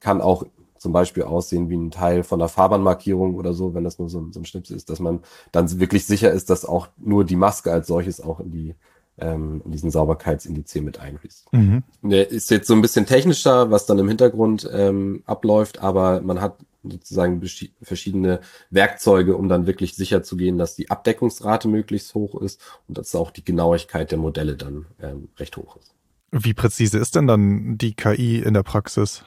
kann 0.00 0.20
auch 0.20 0.44
zum 0.80 0.92
Beispiel 0.92 1.24
aussehen 1.24 1.68
wie 1.68 1.76
ein 1.76 1.90
Teil 1.90 2.22
von 2.22 2.40
einer 2.40 2.48
Fahrbahnmarkierung 2.48 3.34
oder 3.34 3.52
so, 3.52 3.74
wenn 3.74 3.84
das 3.84 3.98
nur 3.98 4.08
so, 4.08 4.26
so 4.30 4.40
ein 4.40 4.46
Schnipsel 4.46 4.76
ist, 4.76 4.88
dass 4.88 4.98
man 4.98 5.20
dann 5.52 5.78
wirklich 5.78 6.06
sicher 6.06 6.32
ist, 6.32 6.48
dass 6.48 6.64
auch 6.64 6.88
nur 6.96 7.24
die 7.24 7.36
Maske 7.36 7.70
als 7.70 7.86
solches 7.86 8.20
auch 8.20 8.40
in 8.40 8.50
die 8.50 8.74
ähm, 9.18 9.60
in 9.66 9.72
diesen 9.72 9.90
Sauberkeitsindiz 9.90 10.74
mit 10.76 10.98
einfließt. 10.98 11.52
Mhm. 11.52 11.82
Der 12.00 12.30
ist 12.30 12.50
jetzt 12.50 12.66
so 12.66 12.72
ein 12.72 12.80
bisschen 12.80 13.04
technischer, 13.04 13.70
was 13.70 13.84
dann 13.84 13.98
im 13.98 14.08
Hintergrund 14.08 14.68
ähm, 14.72 15.22
abläuft, 15.26 15.80
aber 15.82 16.22
man 16.22 16.40
hat 16.40 16.56
sozusagen 16.82 17.42
verschiedene 17.82 18.40
Werkzeuge, 18.70 19.36
um 19.36 19.50
dann 19.50 19.66
wirklich 19.66 19.96
sicher 19.96 20.22
zu 20.22 20.38
gehen, 20.38 20.56
dass 20.56 20.76
die 20.76 20.90
Abdeckungsrate 20.90 21.68
möglichst 21.68 22.14
hoch 22.14 22.40
ist 22.40 22.58
und 22.88 22.96
dass 22.96 23.14
auch 23.14 23.30
die 23.30 23.44
Genauigkeit 23.44 24.10
der 24.10 24.18
Modelle 24.18 24.56
dann 24.56 24.86
ähm, 25.02 25.28
recht 25.38 25.58
hoch 25.58 25.76
ist. 25.76 25.94
Wie 26.30 26.54
präzise 26.54 26.98
ist 26.98 27.16
denn 27.16 27.26
dann 27.26 27.76
die 27.76 27.92
KI 27.92 28.38
in 28.38 28.54
der 28.54 28.62
Praxis? 28.62 29.24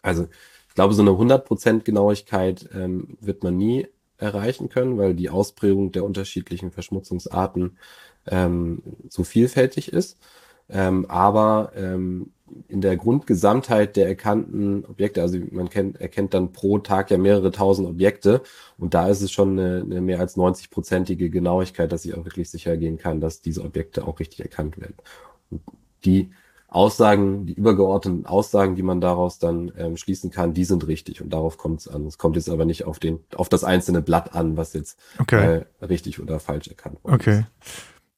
Also 0.00 0.28
glaube, 0.78 0.94
so 0.94 1.02
eine 1.02 1.10
100% 1.10 1.82
Genauigkeit 1.82 2.68
ähm, 2.72 3.16
wird 3.20 3.42
man 3.42 3.56
nie 3.56 3.88
erreichen 4.16 4.68
können, 4.68 4.96
weil 4.96 5.12
die 5.12 5.28
Ausprägung 5.28 5.90
der 5.90 6.04
unterschiedlichen 6.04 6.70
Verschmutzungsarten 6.70 7.78
ähm, 8.28 8.84
so 9.08 9.24
vielfältig 9.24 9.92
ist. 9.92 10.18
Ähm, 10.68 11.06
aber 11.08 11.72
ähm, 11.74 12.30
in 12.68 12.80
der 12.80 12.96
Grundgesamtheit 12.96 13.96
der 13.96 14.06
erkannten 14.06 14.84
Objekte, 14.84 15.20
also 15.20 15.40
man 15.50 15.68
kennt, 15.68 16.00
erkennt 16.00 16.32
dann 16.32 16.52
pro 16.52 16.78
Tag 16.78 17.10
ja 17.10 17.18
mehrere 17.18 17.50
tausend 17.50 17.88
Objekte 17.88 18.42
und 18.78 18.94
da 18.94 19.08
ist 19.08 19.20
es 19.20 19.32
schon 19.32 19.58
eine, 19.58 19.80
eine 19.80 20.00
mehr 20.00 20.20
als 20.20 20.36
90-prozentige 20.36 21.28
Genauigkeit, 21.28 21.90
dass 21.90 22.04
ich 22.04 22.14
auch 22.14 22.24
wirklich 22.24 22.50
sicher 22.50 22.76
gehen 22.76 22.98
kann, 22.98 23.20
dass 23.20 23.40
diese 23.40 23.64
Objekte 23.64 24.06
auch 24.06 24.20
richtig 24.20 24.42
erkannt 24.42 24.80
werden. 24.80 24.94
Und 25.50 25.60
die 26.04 26.30
Aussagen, 26.70 27.46
die 27.46 27.54
übergeordneten 27.54 28.26
Aussagen, 28.26 28.76
die 28.76 28.82
man 28.82 29.00
daraus 29.00 29.38
dann 29.38 29.72
ähm, 29.78 29.96
schließen 29.96 30.30
kann, 30.30 30.52
die 30.52 30.64
sind 30.64 30.86
richtig 30.86 31.22
und 31.22 31.30
darauf 31.32 31.56
kommt 31.56 31.80
es 31.80 31.88
an. 31.88 32.06
Es 32.06 32.18
kommt 32.18 32.36
jetzt 32.36 32.50
aber 32.50 32.66
nicht 32.66 32.84
auf 32.84 32.98
den, 32.98 33.20
auf 33.34 33.48
das 33.48 33.64
einzelne 33.64 34.02
Blatt 34.02 34.34
an, 34.34 34.58
was 34.58 34.74
jetzt 34.74 34.98
okay. 35.18 35.64
äh, 35.80 35.84
richtig 35.84 36.20
oder 36.20 36.38
falsch 36.40 36.68
erkannt 36.68 36.98
wurde. 37.02 37.14
Okay. 37.14 37.44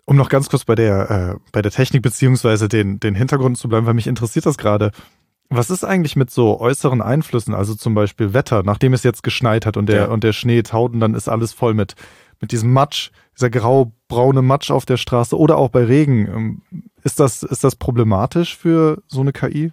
Um 0.04 0.16
noch 0.16 0.28
ganz 0.28 0.48
kurz 0.48 0.64
bei 0.64 0.74
der, 0.74 1.10
äh, 1.10 1.50
bei 1.52 1.62
der 1.62 1.70
Technik 1.70 2.02
beziehungsweise 2.02 2.68
den, 2.68 2.98
den 2.98 3.14
Hintergrund 3.14 3.56
zu 3.56 3.68
bleiben, 3.68 3.86
weil 3.86 3.94
mich 3.94 4.08
interessiert 4.08 4.46
das 4.46 4.58
gerade. 4.58 4.90
Was 5.48 5.70
ist 5.70 5.84
eigentlich 5.84 6.16
mit 6.16 6.30
so 6.30 6.58
äußeren 6.58 7.02
Einflüssen, 7.02 7.54
also 7.54 7.76
zum 7.76 7.94
Beispiel 7.94 8.34
Wetter, 8.34 8.64
nachdem 8.64 8.94
es 8.94 9.04
jetzt 9.04 9.22
geschneit 9.22 9.64
hat 9.64 9.76
und 9.76 9.86
der, 9.86 9.96
ja. 9.96 10.08
und 10.08 10.24
der 10.24 10.32
Schnee 10.32 10.62
taut 10.62 10.92
und 10.92 11.00
dann 11.00 11.14
ist 11.14 11.28
alles 11.28 11.52
voll 11.52 11.74
mit, 11.74 11.94
mit 12.40 12.52
diesem 12.52 12.72
Matsch, 12.72 13.10
dieser 13.36 13.50
grau-braune 13.50 14.42
Matsch 14.42 14.70
auf 14.70 14.86
der 14.86 14.96
Straße 14.96 15.38
oder 15.38 15.58
auch 15.58 15.68
bei 15.68 15.84
Regen. 15.84 16.26
Ähm, 16.26 16.62
ist 17.02 17.20
das, 17.20 17.42
ist 17.42 17.64
das 17.64 17.76
problematisch 17.76 18.56
für 18.56 19.02
so 19.06 19.20
eine 19.20 19.32
KI? 19.32 19.72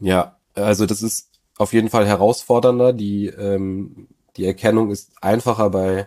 Ja, 0.00 0.36
also 0.54 0.86
das 0.86 1.02
ist 1.02 1.30
auf 1.58 1.72
jeden 1.72 1.90
Fall 1.90 2.06
herausfordernder. 2.06 2.92
Die, 2.92 3.26
ähm, 3.26 4.08
die 4.36 4.44
Erkennung 4.44 4.90
ist 4.90 5.12
einfacher 5.20 5.70
bei 5.70 6.06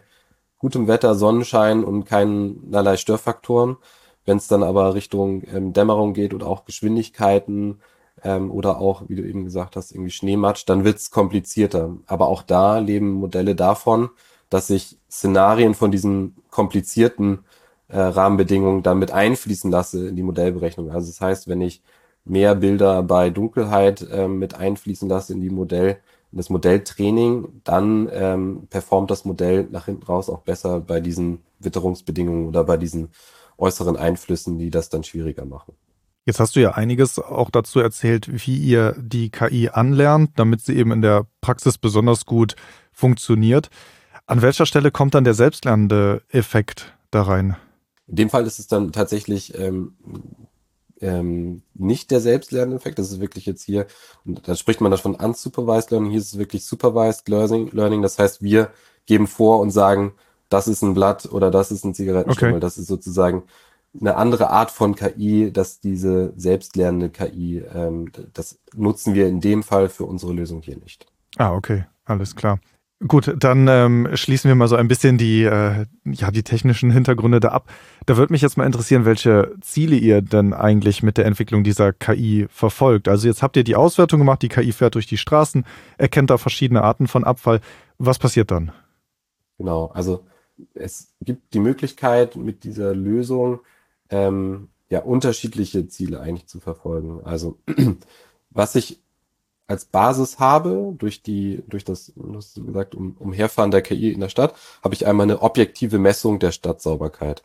gutem 0.58 0.88
Wetter, 0.88 1.16
Sonnenschein 1.16 1.84
und 1.84 2.06
keinerlei 2.06 2.98
Störfaktoren. 2.98 3.78
Wenn 4.26 4.38
es 4.38 4.48
dann 4.48 4.64
aber 4.64 4.94
Richtung 4.94 5.44
ähm, 5.52 5.74
Dämmerung 5.74 6.14
geht 6.14 6.34
oder 6.34 6.48
auch 6.48 6.66
Geschwindigkeiten 6.66 7.82
ähm, 8.24 8.52
oder 8.52 8.80
auch, 8.80 9.04
wie 9.08 9.16
du 9.16 9.24
eben 9.24 9.44
gesagt 9.46 9.76
hast, 9.76 9.92
irgendwie 9.92 10.12
Schneematsch, 10.12 10.64
dann 10.68 10.84
wird 10.84 10.98
es 10.98 11.12
komplizierter. 11.12 11.98
Aber 12.06 12.28
auch 12.28 12.44
da 12.44 12.78
leben 12.78 13.12
Modelle 13.14 13.56
davon, 13.56 14.10
dass 14.52 14.70
ich 14.70 15.00
Szenarien 15.10 15.74
von 15.74 15.92
diesen 15.92 16.36
komplizierten 16.52 17.40
äh, 17.88 17.98
Rahmenbedingungen 17.98 18.84
dann 18.84 19.00
mit 19.00 19.12
einfließen 19.12 19.72
lasse 19.72 20.10
in 20.10 20.16
die 20.16 20.24
Modellberechnung. 20.24 20.92
Also 20.92 21.08
das 21.08 21.22
heißt, 21.22 21.48
wenn 21.48 21.62
ich 21.62 21.82
mehr 22.26 22.54
Bilder 22.54 23.02
bei 23.02 23.30
Dunkelheit 23.32 24.08
äh, 24.12 24.28
mit 24.28 24.54
einfließen 24.54 25.10
lasse 25.10 25.34
in 25.34 25.42
die 25.42 25.50
Modell, 25.50 25.98
in 26.32 26.38
das 26.38 26.50
Modelltraining, 26.50 27.62
dann 27.64 28.10
ähm, 28.12 28.68
performt 28.70 29.10
das 29.10 29.26
Modell 29.26 29.68
nach 29.72 29.86
hinten 29.86 30.04
raus 30.04 30.30
auch 30.30 30.42
besser 30.42 30.82
bei 30.82 31.00
diesen 31.00 31.40
Witterungsbedingungen 31.60 32.48
oder 32.48 32.66
bei 32.66 32.78
diesen 32.78 33.10
äußeren 33.58 33.96
Einflüssen, 33.96 34.60
die 34.60 34.70
das 34.70 34.90
dann 34.90 35.04
schwieriger 35.04 35.46
machen. 35.46 35.74
Jetzt 36.26 36.40
hast 36.40 36.56
du 36.56 36.60
ja 36.60 36.74
einiges 36.74 37.20
auch 37.20 37.50
dazu 37.50 37.80
erzählt, 37.80 38.46
wie 38.46 38.58
ihr 38.58 38.96
die 39.00 39.32
KI 39.32 39.70
anlernt, 39.70 40.32
damit 40.36 40.62
sie 40.62 40.76
eben 40.76 40.92
in 40.92 41.02
der 41.02 41.26
Praxis 41.40 41.78
besonders 41.78 42.26
gut 42.26 42.56
funktioniert. 42.92 43.70
An 44.32 44.42
welcher 44.42 44.66
Stelle 44.66 44.92
kommt 44.92 45.14
dann 45.14 45.26
der 45.26 45.34
selbstlernende 45.34 46.22
Effekt 46.30 46.98
da 47.12 47.24
rein? 47.24 47.58
In 48.08 48.16
dem 48.16 48.30
Fall 48.30 48.48
ist 48.48 48.60
es 48.60 48.68
dann 48.68 48.94
tatsächlich 48.94 49.60
ähm, 49.60 49.94
ähm, 51.02 51.64
nicht 51.74 52.12
der 52.12 52.22
Selbstlerneffekt. 52.22 52.98
Das 52.98 53.12
ist 53.12 53.20
wirklich 53.20 53.46
jetzt 53.46 53.62
hier, 53.62 53.88
da 54.24 54.56
spricht 54.56 54.80
man 54.80 54.90
davon 54.90 55.16
unsupervised 55.16 55.92
learning. 55.92 56.12
Hier 56.12 56.22
ist 56.22 56.28
es 56.28 56.38
wirklich 56.38 56.64
supervised 56.64 57.28
learning. 57.28 58.02
Das 58.02 58.20
heißt, 58.20 58.42
wir 58.42 58.72
geben 59.06 59.28
vor 59.28 59.60
und 59.60 59.72
sagen, 59.72 60.14
das 60.48 60.70
ist 60.70 60.82
ein 60.82 60.94
Blatt 60.94 61.26
oder 61.30 61.52
das 61.52 61.70
ist 61.70 61.84
ein 61.84 61.94
Zigarettenstummel. 61.94 62.54
Okay. 62.54 62.62
Das 62.62 62.78
ist 62.78 62.88
sozusagen 62.88 63.44
eine 64.00 64.16
andere 64.16 64.50
Art 64.50 64.72
von 64.72 64.96
KI, 64.96 65.52
dass 65.52 65.82
diese 65.82 66.32
selbstlernende 66.38 67.10
KI, 67.10 67.66
ähm, 67.76 68.10
das 68.32 68.60
nutzen 68.74 69.14
wir 69.14 69.28
in 69.28 69.42
dem 69.42 69.62
Fall 69.62 69.90
für 69.90 70.06
unsere 70.06 70.32
Lösung 70.32 70.62
hier 70.62 70.78
nicht. 70.78 71.06
Ah, 71.36 71.54
okay, 71.54 71.84
alles 72.06 72.34
klar. 72.38 72.62
Gut, 73.08 73.34
dann 73.36 73.68
ähm, 73.68 74.10
schließen 74.14 74.48
wir 74.48 74.54
mal 74.54 74.68
so 74.68 74.76
ein 74.76 74.88
bisschen 74.88 75.18
die, 75.18 75.44
äh, 75.44 75.88
ja, 76.06 76.30
die 76.30 76.44
technischen 76.44 76.92
Hintergründe 76.92 77.40
da 77.40 77.50
ab. 77.50 77.68
Da 78.06 78.16
würde 78.16 78.32
mich 78.32 78.44
jetzt 78.44 78.58
mal 78.58 78.66
interessieren, 78.66 79.06
welche 79.06 79.56
Ziele 79.62 79.96
ihr 79.96 80.22
denn 80.22 80.54
eigentlich 80.54 81.02
mit 81.02 81.18
der 81.18 81.26
Entwicklung 81.26 81.64
dieser 81.64 81.94
KI 81.94 82.46
verfolgt. 82.52 83.08
Also 83.08 83.28
jetzt 83.28 83.42
habt 83.42 83.58
ihr 83.58 83.64
die 83.64 83.76
Auswertung 83.76 84.20
gemacht, 84.20 84.44
die 84.44 84.50
KI 84.50 84.72
fährt 84.72 84.94
durch 84.94 85.08
die 85.08 85.18
Straßen, 85.18 85.66
erkennt 85.98 86.30
da 86.30 86.38
verschiedene 86.38 86.84
Arten 86.84 87.08
von 87.08 87.24
Abfall. 87.24 87.62
Was 87.98 88.20
passiert 88.20 88.52
dann? 88.52 88.72
Genau, 89.58 89.88
also 89.88 90.24
es 90.76 91.16
gibt 91.22 91.56
die 91.56 91.60
Möglichkeit 91.60 92.36
mit 92.36 92.64
dieser 92.64 92.94
Lösung 92.94 93.62
ähm, 94.12 94.70
ja 94.90 95.00
unterschiedliche 95.00 95.88
Ziele 95.88 96.20
eigentlich 96.20 96.48
zu 96.48 96.60
verfolgen. 96.60 97.22
Also 97.24 97.58
was 98.52 98.76
ich 98.76 99.02
als 99.72 99.86
Basis 99.86 100.40
habe, 100.40 100.94
durch 100.98 101.24
die, 101.24 101.64
durch 101.68 101.84
das, 101.84 102.14
du 102.16 102.36
hast 102.36 102.56
gesagt, 102.56 102.94
um, 102.94 103.16
Umherfahren 103.18 103.72
der 103.72 103.82
KI 103.82 104.12
in 104.12 104.20
der 104.20 104.30
Stadt, 104.30 104.54
habe 104.84 104.94
ich 104.94 105.08
einmal 105.08 105.24
eine 105.26 105.42
objektive 105.42 105.98
Messung 105.98 106.40
der 106.40 106.52
Stadtsauberkeit. 106.52 107.44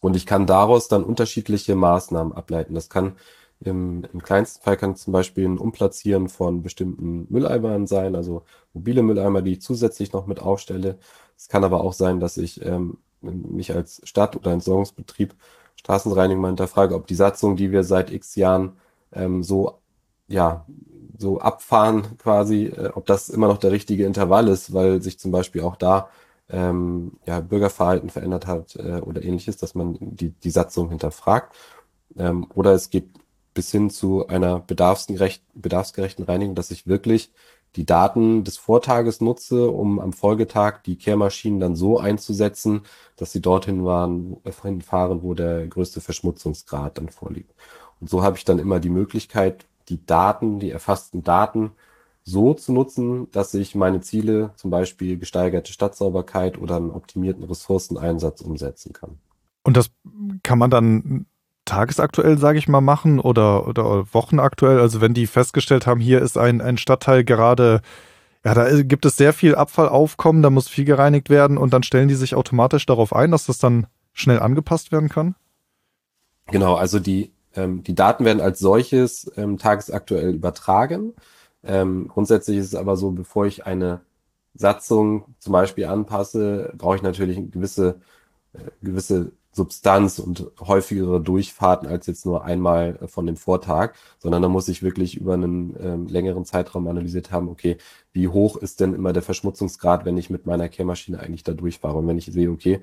Und 0.00 0.16
ich 0.16 0.26
kann 0.26 0.46
daraus 0.46 0.88
dann 0.88 1.04
unterschiedliche 1.04 1.74
Maßnahmen 1.74 2.32
ableiten. 2.32 2.74
Das 2.74 2.90
kann 2.90 3.16
im, 3.60 4.04
im 4.12 4.22
kleinsten 4.22 4.62
Fall 4.62 4.76
kann 4.76 4.96
zum 4.96 5.12
Beispiel 5.12 5.44
ein 5.44 5.58
Umplatzieren 5.58 6.28
von 6.28 6.62
bestimmten 6.62 7.26
Mülleimern 7.30 7.86
sein, 7.86 8.16
also 8.16 8.42
mobile 8.72 9.02
Mülleimer, 9.02 9.42
die 9.42 9.52
ich 9.52 9.62
zusätzlich 9.62 10.12
noch 10.12 10.26
mit 10.26 10.40
aufstelle. 10.40 10.98
Es 11.36 11.48
kann 11.48 11.64
aber 11.64 11.82
auch 11.82 11.92
sein, 11.92 12.20
dass 12.20 12.36
ich 12.36 12.64
ähm, 12.64 12.98
mich 13.20 13.72
als 13.72 14.00
Stadt- 14.04 14.36
oder 14.36 14.52
Entsorgungsbetrieb 14.52 15.34
Straßenreinigung 15.76 16.42
mal 16.42 16.48
hinterfrage, 16.48 16.94
ob 16.94 17.06
die 17.06 17.14
Satzung, 17.14 17.56
die 17.56 17.70
wir 17.72 17.84
seit 17.84 18.12
x 18.12 18.34
Jahren 18.34 18.76
ähm, 19.12 19.42
so 19.42 19.78
ja, 20.28 20.66
so 21.22 21.40
abfahren 21.40 22.18
quasi, 22.18 22.66
äh, 22.66 22.90
ob 22.94 23.06
das 23.06 23.30
immer 23.30 23.48
noch 23.48 23.58
der 23.58 23.72
richtige 23.72 24.04
Intervall 24.04 24.48
ist, 24.48 24.74
weil 24.74 25.00
sich 25.00 25.18
zum 25.18 25.32
Beispiel 25.32 25.62
auch 25.62 25.76
da 25.76 26.10
ähm, 26.50 27.12
ja, 27.26 27.40
Bürgerverhalten 27.40 28.10
verändert 28.10 28.46
hat 28.46 28.76
äh, 28.76 29.00
oder 29.00 29.22
ähnliches, 29.22 29.56
dass 29.56 29.74
man 29.74 29.96
die, 30.00 30.30
die 30.30 30.50
Satzung 30.50 30.90
hinterfragt. 30.90 31.54
Ähm, 32.18 32.46
oder 32.54 32.72
es 32.72 32.90
geht 32.90 33.08
bis 33.54 33.70
hin 33.70 33.90
zu 33.90 34.26
einer 34.28 34.60
bedarfsgerecht, 34.60 35.42
bedarfsgerechten 35.54 36.24
Reinigung, 36.24 36.54
dass 36.54 36.70
ich 36.70 36.86
wirklich 36.86 37.32
die 37.76 37.86
Daten 37.86 38.44
des 38.44 38.58
Vortages 38.58 39.20
nutze, 39.22 39.70
um 39.70 39.98
am 39.98 40.12
Folgetag 40.12 40.82
die 40.84 40.96
Kehrmaschinen 40.96 41.60
dann 41.60 41.74
so 41.76 41.98
einzusetzen, 41.98 42.82
dass 43.16 43.32
sie 43.32 43.40
dorthin 43.40 43.84
waren, 43.84 44.36
äh, 44.44 44.52
fahren, 44.52 45.22
wo 45.22 45.34
der 45.34 45.66
größte 45.66 46.00
Verschmutzungsgrad 46.00 46.98
dann 46.98 47.08
vorliegt. 47.08 47.54
Und 48.00 48.10
so 48.10 48.22
habe 48.22 48.36
ich 48.36 48.44
dann 48.44 48.58
immer 48.58 48.80
die 48.80 48.90
Möglichkeit, 48.90 49.66
die 49.88 50.04
Daten, 50.04 50.58
die 50.58 50.70
erfassten 50.70 51.22
Daten 51.22 51.72
so 52.24 52.54
zu 52.54 52.72
nutzen, 52.72 53.30
dass 53.32 53.52
ich 53.54 53.74
meine 53.74 54.00
Ziele, 54.00 54.52
zum 54.56 54.70
Beispiel 54.70 55.18
gesteigerte 55.18 55.72
Stadtsauberkeit 55.72 56.58
oder 56.58 56.76
einen 56.76 56.90
optimierten 56.90 57.44
Ressourceneinsatz 57.44 58.40
umsetzen 58.40 58.92
kann. 58.92 59.18
Und 59.64 59.76
das 59.76 59.90
kann 60.42 60.58
man 60.58 60.70
dann 60.70 61.26
tagesaktuell, 61.64 62.38
sage 62.38 62.58
ich 62.58 62.68
mal, 62.68 62.80
machen 62.80 63.20
oder, 63.20 63.66
oder 63.66 64.12
wochenaktuell? 64.12 64.80
Also 64.80 65.00
wenn 65.00 65.14
die 65.14 65.26
festgestellt 65.26 65.86
haben, 65.86 66.00
hier 66.00 66.20
ist 66.20 66.36
ein, 66.36 66.60
ein 66.60 66.78
Stadtteil 66.78 67.24
gerade, 67.24 67.80
ja, 68.44 68.54
da 68.54 68.82
gibt 68.82 69.04
es 69.04 69.16
sehr 69.16 69.32
viel 69.32 69.54
Abfallaufkommen, 69.54 70.42
da 70.42 70.50
muss 70.50 70.68
viel 70.68 70.84
gereinigt 70.84 71.30
werden 71.30 71.58
und 71.58 71.72
dann 71.72 71.82
stellen 71.82 72.08
die 72.08 72.14
sich 72.14 72.34
automatisch 72.34 72.86
darauf 72.86 73.14
ein, 73.14 73.30
dass 73.30 73.46
das 73.46 73.58
dann 73.58 73.86
schnell 74.12 74.40
angepasst 74.40 74.92
werden 74.92 75.08
kann? 75.08 75.34
Genau, 76.48 76.74
also 76.74 76.98
die, 76.98 77.32
ähm, 77.54 77.82
die 77.82 77.94
Daten 77.94 78.24
werden 78.24 78.40
als 78.40 78.58
solches 78.58 79.30
ähm, 79.36 79.58
tagesaktuell 79.58 80.34
übertragen. 80.34 81.14
Ähm, 81.64 82.08
grundsätzlich 82.08 82.58
ist 82.58 82.66
es 82.66 82.74
aber 82.74 82.96
so, 82.96 83.10
bevor 83.12 83.46
ich 83.46 83.66
eine 83.66 84.00
Satzung 84.54 85.34
zum 85.38 85.52
Beispiel 85.52 85.86
anpasse, 85.86 86.72
brauche 86.76 86.96
ich 86.96 87.02
natürlich 87.02 87.38
eine 87.38 87.48
gewisse, 87.48 88.00
äh, 88.52 88.70
gewisse 88.82 89.32
Substanz 89.52 90.18
und 90.18 90.50
häufigere 90.60 91.20
Durchfahrten 91.20 91.86
als 91.88 92.06
jetzt 92.06 92.24
nur 92.24 92.44
einmal 92.44 92.98
äh, 93.02 93.06
von 93.06 93.26
dem 93.26 93.36
Vortag, 93.36 93.94
sondern 94.18 94.42
da 94.42 94.48
muss 94.48 94.68
ich 94.68 94.82
wirklich 94.82 95.16
über 95.16 95.34
einen 95.34 95.76
ähm, 95.80 96.06
längeren 96.06 96.44
Zeitraum 96.44 96.88
analysiert 96.88 97.30
haben, 97.30 97.48
okay, 97.48 97.76
wie 98.12 98.28
hoch 98.28 98.56
ist 98.56 98.80
denn 98.80 98.94
immer 98.94 99.12
der 99.12 99.22
Verschmutzungsgrad, 99.22 100.04
wenn 100.04 100.16
ich 100.16 100.30
mit 100.30 100.46
meiner 100.46 100.68
Kehrmaschine 100.68 101.20
eigentlich 101.20 101.44
da 101.44 101.52
durchfahre? 101.52 101.98
Und 101.98 102.08
wenn 102.08 102.18
ich 102.18 102.26
sehe, 102.26 102.50
okay, 102.50 102.80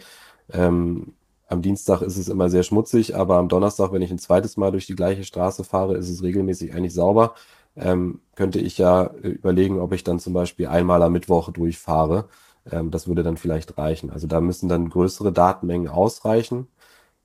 ähm, 0.52 1.14
am 1.50 1.62
Dienstag 1.62 2.02
ist 2.02 2.18
es 2.18 2.30
immer 2.30 2.50
sehr 2.50 2.64
schmutzig, 2.64 3.16
aber 3.16 3.38
am 3.38 3.50
Donnerstag, 3.50 3.92
wenn 3.92 4.02
ich 4.02 4.12
ein 4.12 4.20
zweites 4.20 4.58
Mal 4.58 4.72
durch 4.72 4.88
die 4.88 4.96
gleiche 4.96 5.24
Straße 5.24 5.64
fahre, 5.64 5.98
ist 5.98 6.10
es 6.10 6.24
regelmäßig 6.24 6.74
eigentlich 6.74 6.94
sauber, 6.94 7.36
ähm, 7.76 8.22
könnte 8.36 8.60
ich 8.60 8.78
ja 8.78 9.06
äh, 9.24 9.30
überlegen, 9.30 9.80
ob 9.80 9.94
ich 9.94 10.04
dann 10.04 10.20
zum 10.20 10.34
Beispiel 10.34 10.68
einmal 10.68 11.02
am 11.04 11.14
Mittwoch 11.14 11.52
durchfahre 11.52 12.30
ähm, 12.72 12.92
das 12.92 13.08
würde 13.08 13.24
dann 13.24 13.38
vielleicht 13.38 13.78
reichen. 13.78 14.10
Also 14.12 14.28
da 14.28 14.42
müssen 14.42 14.70
dann 14.70 14.90
größere 14.90 15.32
Datenmengen 15.32 15.88
ausreichen 15.88 16.68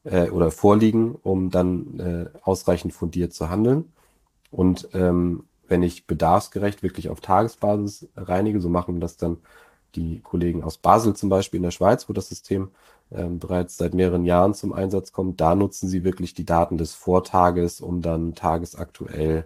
äh, 0.04 0.31
oder 0.31 0.50
vorliegen, 0.50 1.14
um 1.14 1.50
dann 1.50 2.00
äh, 2.00 2.38
ausreichend 2.43 2.93
fundiert 2.95 3.33
zu 3.33 3.50
handeln. 3.50 3.93
Und 4.50 4.88
ähm, 4.95 5.45
wenn 5.69 5.83
ich 5.83 6.07
bedarfsgerecht 6.07 6.83
wirklich 6.83 7.09
auf 7.09 7.21
Tagesbasis 7.21 8.09
reinige, 8.16 8.61
so 8.61 8.69
machen 8.69 9.00
das 9.00 9.16
dann 9.16 9.38
die 9.95 10.21
Kollegen 10.21 10.62
aus 10.64 10.78
Basel 10.78 11.14
zum 11.14 11.28
Beispiel 11.28 11.59
in 11.59 11.64
der 11.64 11.71
Schweiz, 11.71 12.09
wo 12.09 12.12
das 12.12 12.28
System 12.28 12.71
ähm, 13.16 13.38
bereits 13.38 13.76
seit 13.76 13.94
mehreren 13.94 14.25
Jahren 14.25 14.54
zum 14.54 14.73
Einsatz 14.73 15.12
kommt. 15.12 15.40
Da 15.40 15.54
nutzen 15.54 15.88
sie 15.88 16.04
wirklich 16.04 16.35
die 16.35 16.44
Daten 16.44 16.78
des 16.78 16.94
Vortages, 16.94 17.80
um 17.80 18.02
dann 18.02 18.35
tagesaktuell 18.35 19.44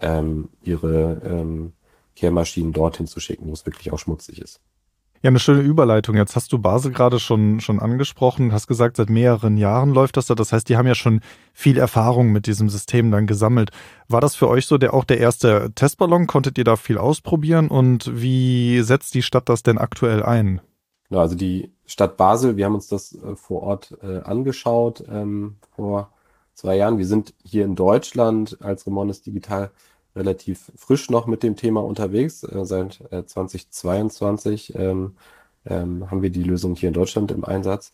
ähm, 0.00 0.48
ihre 0.62 1.22
ähm, 1.24 1.72
Kehrmaschinen 2.14 2.72
dorthin 2.72 3.06
zu 3.06 3.20
schicken, 3.20 3.48
wo 3.48 3.52
es 3.52 3.66
wirklich 3.66 3.92
auch 3.92 3.98
schmutzig 3.98 4.40
ist. 4.40 4.60
Ja, 5.22 5.30
eine 5.30 5.38
schöne 5.38 5.62
Überleitung. 5.62 6.14
Jetzt 6.16 6.36
hast 6.36 6.52
du 6.52 6.58
Basel 6.58 6.92
gerade 6.92 7.18
schon, 7.18 7.60
schon 7.60 7.80
angesprochen, 7.80 8.52
hast 8.52 8.66
gesagt, 8.66 8.96
seit 8.96 9.10
mehreren 9.10 9.56
Jahren 9.56 9.90
läuft 9.90 10.16
das 10.16 10.26
da. 10.26 10.34
Das 10.34 10.52
heißt, 10.52 10.68
die 10.68 10.76
haben 10.76 10.86
ja 10.86 10.94
schon 10.94 11.20
viel 11.52 11.78
Erfahrung 11.78 12.32
mit 12.32 12.46
diesem 12.46 12.68
System 12.68 13.10
dann 13.10 13.26
gesammelt. 13.26 13.70
War 14.08 14.20
das 14.20 14.36
für 14.36 14.48
euch 14.48 14.66
so 14.66 14.78
der, 14.78 14.94
auch 14.94 15.04
der 15.04 15.18
erste 15.18 15.72
Testballon? 15.74 16.26
Konntet 16.26 16.58
ihr 16.58 16.64
da 16.64 16.76
viel 16.76 16.98
ausprobieren? 16.98 17.68
Und 17.68 18.10
wie 18.14 18.82
setzt 18.82 19.14
die 19.14 19.22
Stadt 19.22 19.48
das 19.48 19.62
denn 19.62 19.78
aktuell 19.78 20.22
ein? 20.22 20.60
Genau, 21.08 21.20
also 21.20 21.36
die 21.36 21.72
Stadt 21.86 22.16
Basel, 22.16 22.56
wir 22.56 22.64
haben 22.64 22.74
uns 22.74 22.88
das 22.88 23.14
äh, 23.14 23.36
vor 23.36 23.62
Ort 23.62 23.96
äh, 24.02 24.18
angeschaut 24.20 25.04
ähm, 25.08 25.56
vor 25.74 26.10
zwei 26.54 26.76
Jahren. 26.76 26.98
Wir 26.98 27.06
sind 27.06 27.34
hier 27.44 27.64
in 27.64 27.76
Deutschland 27.76 28.58
als 28.60 28.86
Remonis 28.86 29.22
Digital 29.22 29.70
relativ 30.16 30.72
frisch 30.76 31.10
noch 31.10 31.26
mit 31.26 31.42
dem 31.42 31.56
Thema 31.56 31.84
unterwegs. 31.84 32.42
Äh, 32.42 32.64
seit 32.64 33.00
äh, 33.12 33.24
2022 33.24 34.74
ähm, 34.74 35.16
ähm, 35.66 36.10
haben 36.10 36.22
wir 36.22 36.30
die 36.30 36.42
Lösung 36.42 36.74
hier 36.74 36.88
in 36.88 36.94
Deutschland 36.94 37.30
im 37.30 37.44
Einsatz. 37.44 37.92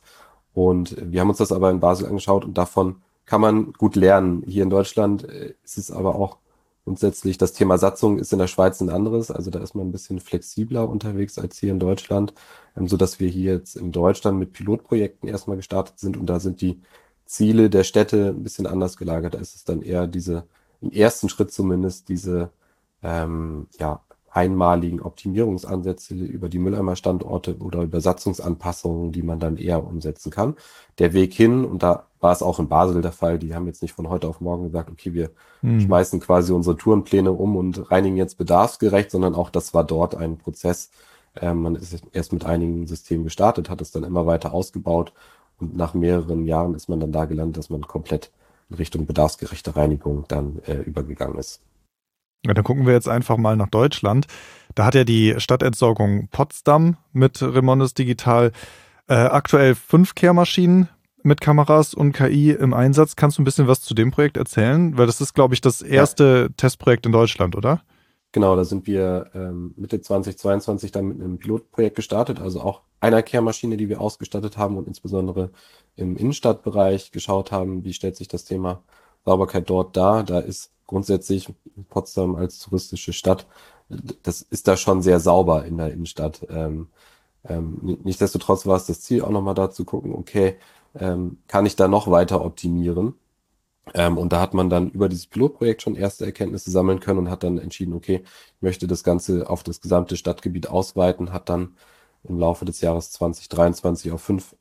Und 0.54 0.96
wir 0.98 1.20
haben 1.20 1.30
uns 1.30 1.38
das 1.38 1.52
aber 1.52 1.70
in 1.70 1.80
Basel 1.80 2.06
angeschaut 2.06 2.44
und 2.44 2.56
davon 2.56 2.96
kann 3.26 3.40
man 3.40 3.72
gut 3.72 3.96
lernen. 3.96 4.42
Hier 4.46 4.62
in 4.62 4.70
Deutschland 4.70 5.24
äh, 5.24 5.54
ist 5.64 5.78
es 5.78 5.90
aber 5.90 6.14
auch 6.14 6.38
grundsätzlich, 6.84 7.38
das 7.38 7.52
Thema 7.52 7.78
Satzung 7.78 8.18
ist 8.18 8.32
in 8.32 8.38
der 8.38 8.46
Schweiz 8.48 8.80
ein 8.80 8.90
anderes. 8.90 9.30
Also 9.30 9.50
da 9.50 9.60
ist 9.60 9.74
man 9.74 9.88
ein 9.88 9.92
bisschen 9.92 10.20
flexibler 10.20 10.88
unterwegs 10.88 11.38
als 11.38 11.58
hier 11.58 11.72
in 11.72 11.80
Deutschland, 11.80 12.34
ähm, 12.76 12.88
so 12.88 12.96
dass 12.96 13.20
wir 13.20 13.28
hier 13.28 13.54
jetzt 13.54 13.76
in 13.76 13.92
Deutschland 13.92 14.38
mit 14.38 14.52
Pilotprojekten 14.52 15.28
erstmal 15.28 15.56
gestartet 15.56 15.98
sind 15.98 16.16
und 16.16 16.26
da 16.26 16.40
sind 16.40 16.60
die 16.60 16.80
Ziele 17.26 17.70
der 17.70 17.84
Städte 17.84 18.28
ein 18.28 18.42
bisschen 18.42 18.66
anders 18.66 18.96
gelagert. 18.96 19.34
Da 19.34 19.38
ist 19.38 19.54
es 19.54 19.64
dann 19.64 19.82
eher 19.82 20.06
diese 20.06 20.46
im 20.80 20.90
ersten 20.90 21.28
Schritt 21.28 21.52
zumindest 21.52 22.08
diese 22.08 22.50
ähm, 23.02 23.68
ja, 23.78 24.02
einmaligen 24.30 25.00
Optimierungsansätze 25.00 26.14
über 26.14 26.48
die 26.48 26.58
Mülleimerstandorte 26.58 27.58
oder 27.58 27.82
Übersatzungsanpassungen, 27.82 29.12
die 29.12 29.22
man 29.22 29.38
dann 29.40 29.56
eher 29.56 29.84
umsetzen 29.84 30.30
kann. 30.30 30.56
Der 30.98 31.12
Weg 31.12 31.34
hin, 31.34 31.64
und 31.64 31.82
da 31.82 32.08
war 32.22 32.32
es 32.32 32.42
auch 32.42 32.58
in 32.58 32.68
Basel 32.68 33.02
der 33.02 33.12
Fall, 33.12 33.38
die 33.38 33.54
haben 33.54 33.66
jetzt 33.66 33.82
nicht 33.82 33.94
von 33.94 34.08
heute 34.08 34.28
auf 34.28 34.40
morgen 34.40 34.64
gesagt, 34.64 34.90
okay, 34.90 35.12
wir 35.12 35.30
hm. 35.60 35.80
schmeißen 35.80 36.20
quasi 36.20 36.52
unsere 36.52 36.76
Tourenpläne 36.76 37.32
um 37.32 37.56
und 37.56 37.90
reinigen 37.90 38.16
jetzt 38.16 38.38
bedarfsgerecht, 38.38 39.10
sondern 39.10 39.34
auch 39.34 39.50
das 39.50 39.74
war 39.74 39.84
dort 39.84 40.14
ein 40.14 40.38
Prozess. 40.38 40.90
Ähm, 41.40 41.62
man 41.62 41.74
ist 41.74 42.02
erst 42.12 42.32
mit 42.32 42.44
einigen 42.44 42.86
Systemen 42.86 43.24
gestartet, 43.24 43.68
hat 43.68 43.80
es 43.80 43.90
dann 43.90 44.04
immer 44.04 44.26
weiter 44.26 44.54
ausgebaut 44.54 45.12
und 45.58 45.76
nach 45.76 45.94
mehreren 45.94 46.46
Jahren 46.46 46.74
ist 46.74 46.88
man 46.88 47.00
dann 47.00 47.12
da 47.12 47.24
gelandet, 47.24 47.58
dass 47.58 47.70
man 47.70 47.82
komplett 47.82 48.30
Richtung 48.78 49.06
bedarfsgerechte 49.06 49.76
Reinigung 49.76 50.24
dann 50.28 50.60
äh, 50.66 50.76
übergegangen 50.76 51.38
ist. 51.38 51.60
Ja, 52.44 52.54
dann 52.54 52.64
gucken 52.64 52.86
wir 52.86 52.92
jetzt 52.92 53.08
einfach 53.08 53.36
mal 53.36 53.56
nach 53.56 53.68
Deutschland. 53.68 54.26
Da 54.74 54.84
hat 54.84 54.94
ja 54.94 55.04
die 55.04 55.34
Stadtentsorgung 55.38 56.28
Potsdam 56.28 56.96
mit 57.12 57.40
Remondes 57.42 57.94
Digital 57.94 58.52
äh, 59.08 59.14
aktuell 59.14 59.74
fünf 59.74 60.14
Kehrmaschinen 60.14 60.88
mit 61.24 61.40
Kameras 61.40 61.94
und 61.94 62.12
KI 62.12 62.50
im 62.50 62.74
Einsatz. 62.74 63.16
Kannst 63.16 63.38
du 63.38 63.42
ein 63.42 63.44
bisschen 63.44 63.68
was 63.68 63.82
zu 63.82 63.94
dem 63.94 64.10
Projekt 64.10 64.36
erzählen? 64.36 64.96
Weil 64.96 65.06
das 65.06 65.20
ist, 65.20 65.34
glaube 65.34 65.54
ich, 65.54 65.60
das 65.60 65.82
erste 65.82 66.48
ja. 66.48 66.54
Testprojekt 66.56 67.06
in 67.06 67.12
Deutschland, 67.12 67.56
oder? 67.56 67.82
Genau, 68.32 68.56
da 68.56 68.64
sind 68.64 68.86
wir 68.86 69.30
ähm, 69.34 69.74
Mitte 69.76 70.00
2022 70.00 70.90
dann 70.90 71.06
mit 71.06 71.20
einem 71.20 71.38
Pilotprojekt 71.38 71.96
gestartet, 71.96 72.40
also 72.40 72.62
auch 72.62 72.80
einer 72.98 73.22
Kehrmaschine, 73.22 73.76
die 73.76 73.88
wir 73.88 74.00
ausgestattet 74.00 74.56
haben 74.56 74.78
und 74.78 74.88
insbesondere 74.88 75.50
im 75.96 76.16
Innenstadtbereich 76.16 77.10
geschaut 77.12 77.52
haben, 77.52 77.84
wie 77.84 77.92
stellt 77.92 78.16
sich 78.16 78.28
das 78.28 78.44
Thema 78.44 78.82
Sauberkeit 79.24 79.68
dort 79.68 79.96
dar. 79.96 80.24
Da 80.24 80.38
ist 80.38 80.72
grundsätzlich 80.86 81.52
Potsdam 81.90 82.36
als 82.36 82.58
touristische 82.58 83.12
Stadt, 83.12 83.46
das 84.22 84.42
ist 84.42 84.68
da 84.68 84.76
schon 84.76 85.02
sehr 85.02 85.20
sauber 85.20 85.64
in 85.64 85.76
der 85.76 85.92
Innenstadt. 85.92 86.46
Ähm, 86.48 86.88
ähm, 87.44 87.98
nichtsdestotrotz 88.04 88.66
war 88.66 88.76
es 88.76 88.86
das 88.86 89.00
Ziel, 89.00 89.22
auch 89.22 89.30
nochmal 89.30 89.54
da 89.54 89.70
zu 89.70 89.84
gucken, 89.84 90.14
okay, 90.14 90.56
ähm, 90.98 91.38
kann 91.48 91.66
ich 91.66 91.76
da 91.76 91.88
noch 91.88 92.10
weiter 92.10 92.44
optimieren? 92.44 93.14
Ähm, 93.94 94.18
und 94.18 94.32
da 94.32 94.40
hat 94.40 94.54
man 94.54 94.70
dann 94.70 94.90
über 94.90 95.08
dieses 95.08 95.26
Pilotprojekt 95.26 95.82
schon 95.82 95.96
erste 95.96 96.24
Erkenntnisse 96.24 96.70
sammeln 96.70 97.00
können 97.00 97.18
und 97.20 97.30
hat 97.30 97.42
dann 97.42 97.58
entschieden, 97.58 97.94
okay, 97.94 98.22
ich 98.24 98.62
möchte 98.62 98.86
das 98.86 99.02
Ganze 99.04 99.50
auf 99.50 99.62
das 99.64 99.80
gesamte 99.80 100.16
Stadtgebiet 100.16 100.68
ausweiten, 100.68 101.32
hat 101.32 101.48
dann 101.48 101.76
im 102.24 102.38
Laufe 102.38 102.64
des 102.64 102.80
Jahres 102.80 103.10
2023 103.12 104.12
auf 104.12 104.22
fünf 104.22 104.54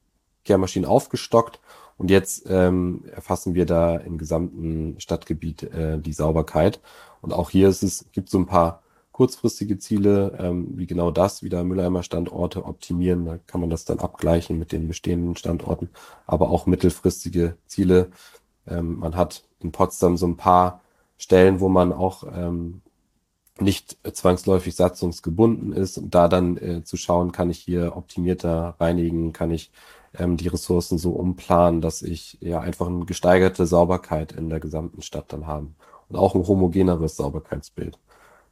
Kehrmaschinen 0.44 0.90
aufgestockt 0.90 1.60
und 2.02 2.10
jetzt 2.10 2.48
ähm, 2.50 3.04
erfassen 3.14 3.54
wir 3.54 3.68
da 3.68 3.96
im 3.96 4.18
gesamten 4.18 5.00
Stadtgebiet 5.00 5.62
äh, 5.64 6.00
die 6.00 6.14
Sauberkeit. 6.14 6.80
Und 7.22 7.32
auch 7.32 7.52
hier 7.52 7.70
ist 7.70 7.84
es, 7.84 8.08
gibt 8.12 8.28
so 8.32 8.40
ein 8.40 8.48
paar 8.48 8.82
kurzfristige 9.22 9.78
Ziele, 9.78 10.36
ähm, 10.40 10.70
wie 10.78 10.88
genau 10.88 11.12
das, 11.12 11.44
wieder 11.44 11.64
Mülleimer-Standorte 11.64 12.66
optimieren. 12.66 13.26
Da 13.26 13.38
kann 13.46 13.62
man 13.62 13.70
das 13.70 13.86
dann 13.86 14.00
abgleichen 14.00 14.58
mit 14.58 14.72
den 14.72 14.88
bestehenden 14.88 15.36
Standorten, 15.36 15.90
aber 16.26 16.50
auch 16.50 16.66
mittelfristige 16.66 17.56
Ziele, 17.68 18.10
ähm, 18.68 18.98
man 18.98 19.16
hat 19.16 19.44
in 19.60 19.72
Potsdam 19.72 20.18
so 20.18 20.26
ein 20.26 20.38
paar 20.38 20.82
Stellen, 21.20 21.60
wo 21.60 21.70
man 21.70 21.94
auch 21.94 22.24
ähm, 22.36 22.82
nicht 23.60 24.00
zwangsläufig 24.12 24.76
satzungsgebunden 24.76 25.72
ist 25.72 26.00
und 26.00 26.16
da 26.16 26.28
dann 26.28 26.58
äh, 26.58 26.84
zu 26.84 26.98
schauen, 26.98 27.32
kann 27.32 27.52
ich 27.52 27.60
hier 27.60 27.96
optimierter 27.96 28.76
reinigen, 28.80 29.34
kann 29.34 29.52
ich 29.52 29.72
ähm, 30.18 30.36
die 30.36 30.48
Ressourcen 30.48 30.98
so 30.98 31.12
umplanen, 31.12 31.80
dass 31.80 32.02
ich 32.02 32.40
ja 32.42 32.60
einfach 32.60 32.88
eine 32.88 33.06
gesteigerte 33.06 33.68
Sauberkeit 33.68 34.32
in 34.32 34.50
der 34.50 34.60
gesamten 34.60 35.04
Stadt 35.04 35.32
dann 35.32 35.46
habe 35.46 35.68
und 36.10 36.16
auch 36.16 36.34
ein 36.34 36.48
homogeneres 36.48 37.18
Sauberkeitsbild. 37.18 38.00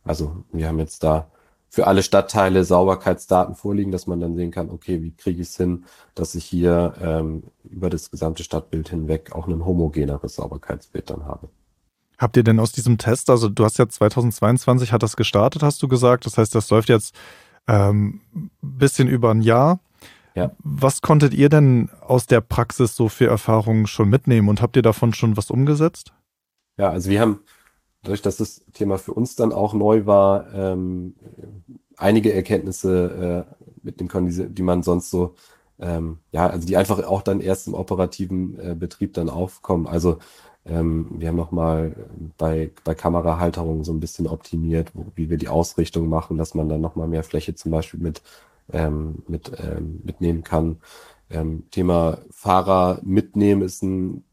Also 0.10 0.44
wir 0.52 0.68
haben 0.68 0.80
jetzt 0.80 1.04
da 1.04 1.30
für 1.70 1.86
alle 1.86 2.02
Stadtteile 2.02 2.64
Sauberkeitsdaten 2.64 3.54
vorliegen, 3.54 3.92
dass 3.92 4.08
man 4.08 4.20
dann 4.20 4.36
sehen 4.36 4.50
kann, 4.50 4.72
okay, 4.72 5.04
wie 5.04 5.12
kriege 5.12 5.40
ich 5.40 5.50
es 5.50 5.56
hin, 5.56 5.86
dass 6.16 6.34
ich 6.34 6.46
hier 6.46 6.96
ähm, 7.00 7.44
über 7.64 7.92
das 7.92 8.10
gesamte 8.10 8.44
Stadtbild 8.44 8.90
hinweg 8.90 9.34
auch 9.34 9.48
ein 9.48 9.64
homogeneres 9.64 10.34
Sauberkeitsbild 10.34 11.12
dann 11.12 11.26
habe. 11.26 11.50
Habt 12.18 12.38
ihr 12.38 12.44
denn 12.44 12.60
aus 12.60 12.72
diesem 12.72 12.98
Test, 12.98 13.30
also 13.30 13.50
du 13.50 13.64
hast 13.64 13.78
ja 13.78 13.88
2022 13.88 14.92
hat 14.92 15.04
das 15.04 15.16
gestartet, 15.16 15.62
hast 15.62 15.80
du 15.84 15.88
gesagt. 15.88 16.26
Das 16.26 16.40
heißt, 16.40 16.56
das 16.56 16.72
läuft 16.72 16.90
jetzt 16.90 17.14
ähm, 17.68 18.22
bisschen 18.64 19.08
über 19.08 19.30
ein 19.30 19.44
Jahr. 19.44 19.80
Ja. 20.34 20.54
Was 20.58 21.04
konntet 21.04 21.36
ihr 21.36 21.50
denn 21.50 21.92
aus 22.02 22.26
der 22.26 22.42
Praxis 22.42 22.96
so 22.96 23.10
für 23.10 23.28
Erfahrungen 23.28 23.86
schon 23.86 24.10
mitnehmen 24.10 24.50
und 24.50 24.64
habt 24.64 24.76
ihr 24.76 24.82
davon 24.82 25.14
schon 25.14 25.38
was 25.38 25.52
umgesetzt? 25.52 26.14
Ja, 26.80 26.90
also 26.90 27.12
wir 27.12 27.22
haben, 27.22 27.42
dadurch, 28.04 28.22
dass 28.22 28.38
das 28.38 28.64
Thema 28.74 28.98
für 28.98 29.14
uns 29.14 29.36
dann 29.36 29.52
auch 29.52 29.74
neu 29.74 30.06
war, 30.06 30.54
ähm, 30.54 31.16
einige 31.98 32.34
Erkenntnisse 32.34 33.46
äh, 33.50 33.66
mitnehmen 33.84 34.10
können, 34.10 34.30
die, 34.30 34.50
die 34.50 34.62
man 34.64 34.84
sonst 34.84 35.12
so, 35.12 35.36
ähm, 35.80 36.20
ja, 36.32 36.48
also 36.48 36.68
die 36.68 36.78
einfach 36.78 37.04
auch 37.06 37.22
dann 37.22 37.42
erst 37.42 37.68
im 37.68 37.74
operativen 37.74 38.60
äh, 38.60 38.76
Betrieb 38.76 39.14
dann 39.14 39.30
aufkommen. 39.30 39.88
Also 39.88 40.20
ähm, 40.66 41.08
wir 41.18 41.30
haben 41.30 41.36
nochmal 41.36 41.96
bei, 42.38 42.72
bei 42.84 42.96
Kamerahalterungen 42.96 43.84
so 43.84 43.94
ein 43.94 44.00
bisschen 44.00 44.28
optimiert, 44.28 44.92
wo, 44.94 45.06
wie 45.16 45.30
wir 45.30 45.38
die 45.38 45.48
Ausrichtung 45.48 46.10
machen, 46.10 46.38
dass 46.38 46.54
man 46.54 46.70
dann 46.70 46.82
nochmal 46.82 47.08
mehr 47.08 47.24
Fläche 47.24 47.56
zum 47.56 47.72
Beispiel 47.72 48.00
mit, 48.00 48.22
ähm, 48.72 49.24
mit 49.28 49.52
ähm, 49.58 50.02
mitnehmen 50.04 50.44
kann. 50.44 50.78
Ähm, 51.30 51.64
Thema 51.72 52.20
Fahrer 52.32 53.00
mitnehmen 53.04 53.62
ist 53.62 53.84
ein 53.84 54.24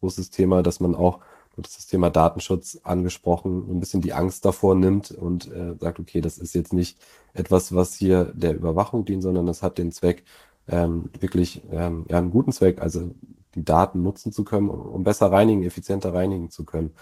großes 0.00 0.30
Thema, 0.30 0.62
dass 0.62 0.80
man 0.80 0.94
auch 0.94 1.20
das 1.56 1.86
Thema 1.86 2.10
Datenschutz 2.10 2.80
angesprochen, 2.82 3.68
ein 3.70 3.80
bisschen 3.80 4.00
die 4.00 4.12
Angst 4.12 4.44
davor 4.44 4.74
nimmt 4.74 5.10
und 5.10 5.50
äh, 5.52 5.74
sagt, 5.78 6.00
okay, 6.00 6.20
das 6.20 6.38
ist 6.38 6.54
jetzt 6.54 6.72
nicht 6.72 6.98
etwas, 7.34 7.74
was 7.74 7.94
hier 7.94 8.32
der 8.34 8.54
Überwachung 8.54 9.04
dient, 9.04 9.22
sondern 9.22 9.46
das 9.46 9.62
hat 9.62 9.78
den 9.78 9.92
Zweck, 9.92 10.24
ähm, 10.68 11.10
wirklich 11.20 11.62
ähm, 11.70 12.06
ja, 12.08 12.18
einen 12.18 12.30
guten 12.30 12.52
Zweck, 12.52 12.80
also 12.80 13.10
die 13.54 13.64
Daten 13.64 14.02
nutzen 14.02 14.32
zu 14.32 14.44
können, 14.44 14.70
um 14.70 15.04
besser 15.04 15.30
reinigen, 15.30 15.62
effizienter 15.62 16.14
reinigen 16.14 16.50
zu 16.50 16.64
können. 16.64 16.92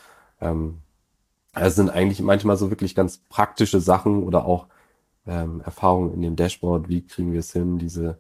Ähm, 0.41 0.79
es 1.53 1.77
sind 1.77 1.91
eigentlich 1.91 2.21
manchmal 2.21 2.57
so 2.57 2.71
wirklich 2.71 2.95
ganz 2.95 3.19
praktische 3.29 3.81
Sachen 3.81 4.23
oder 4.23 4.45
auch 4.47 4.67
ähm, 5.27 5.61
Erfahrungen 5.65 6.15
in 6.15 6.23
dem 6.23 6.37
Dashboard. 6.37 6.89
Wie 6.89 7.07
kriegen 7.07 7.33
wir 7.33 7.41
es 7.41 7.53
hin, 7.53 7.79
diese 7.79 8.19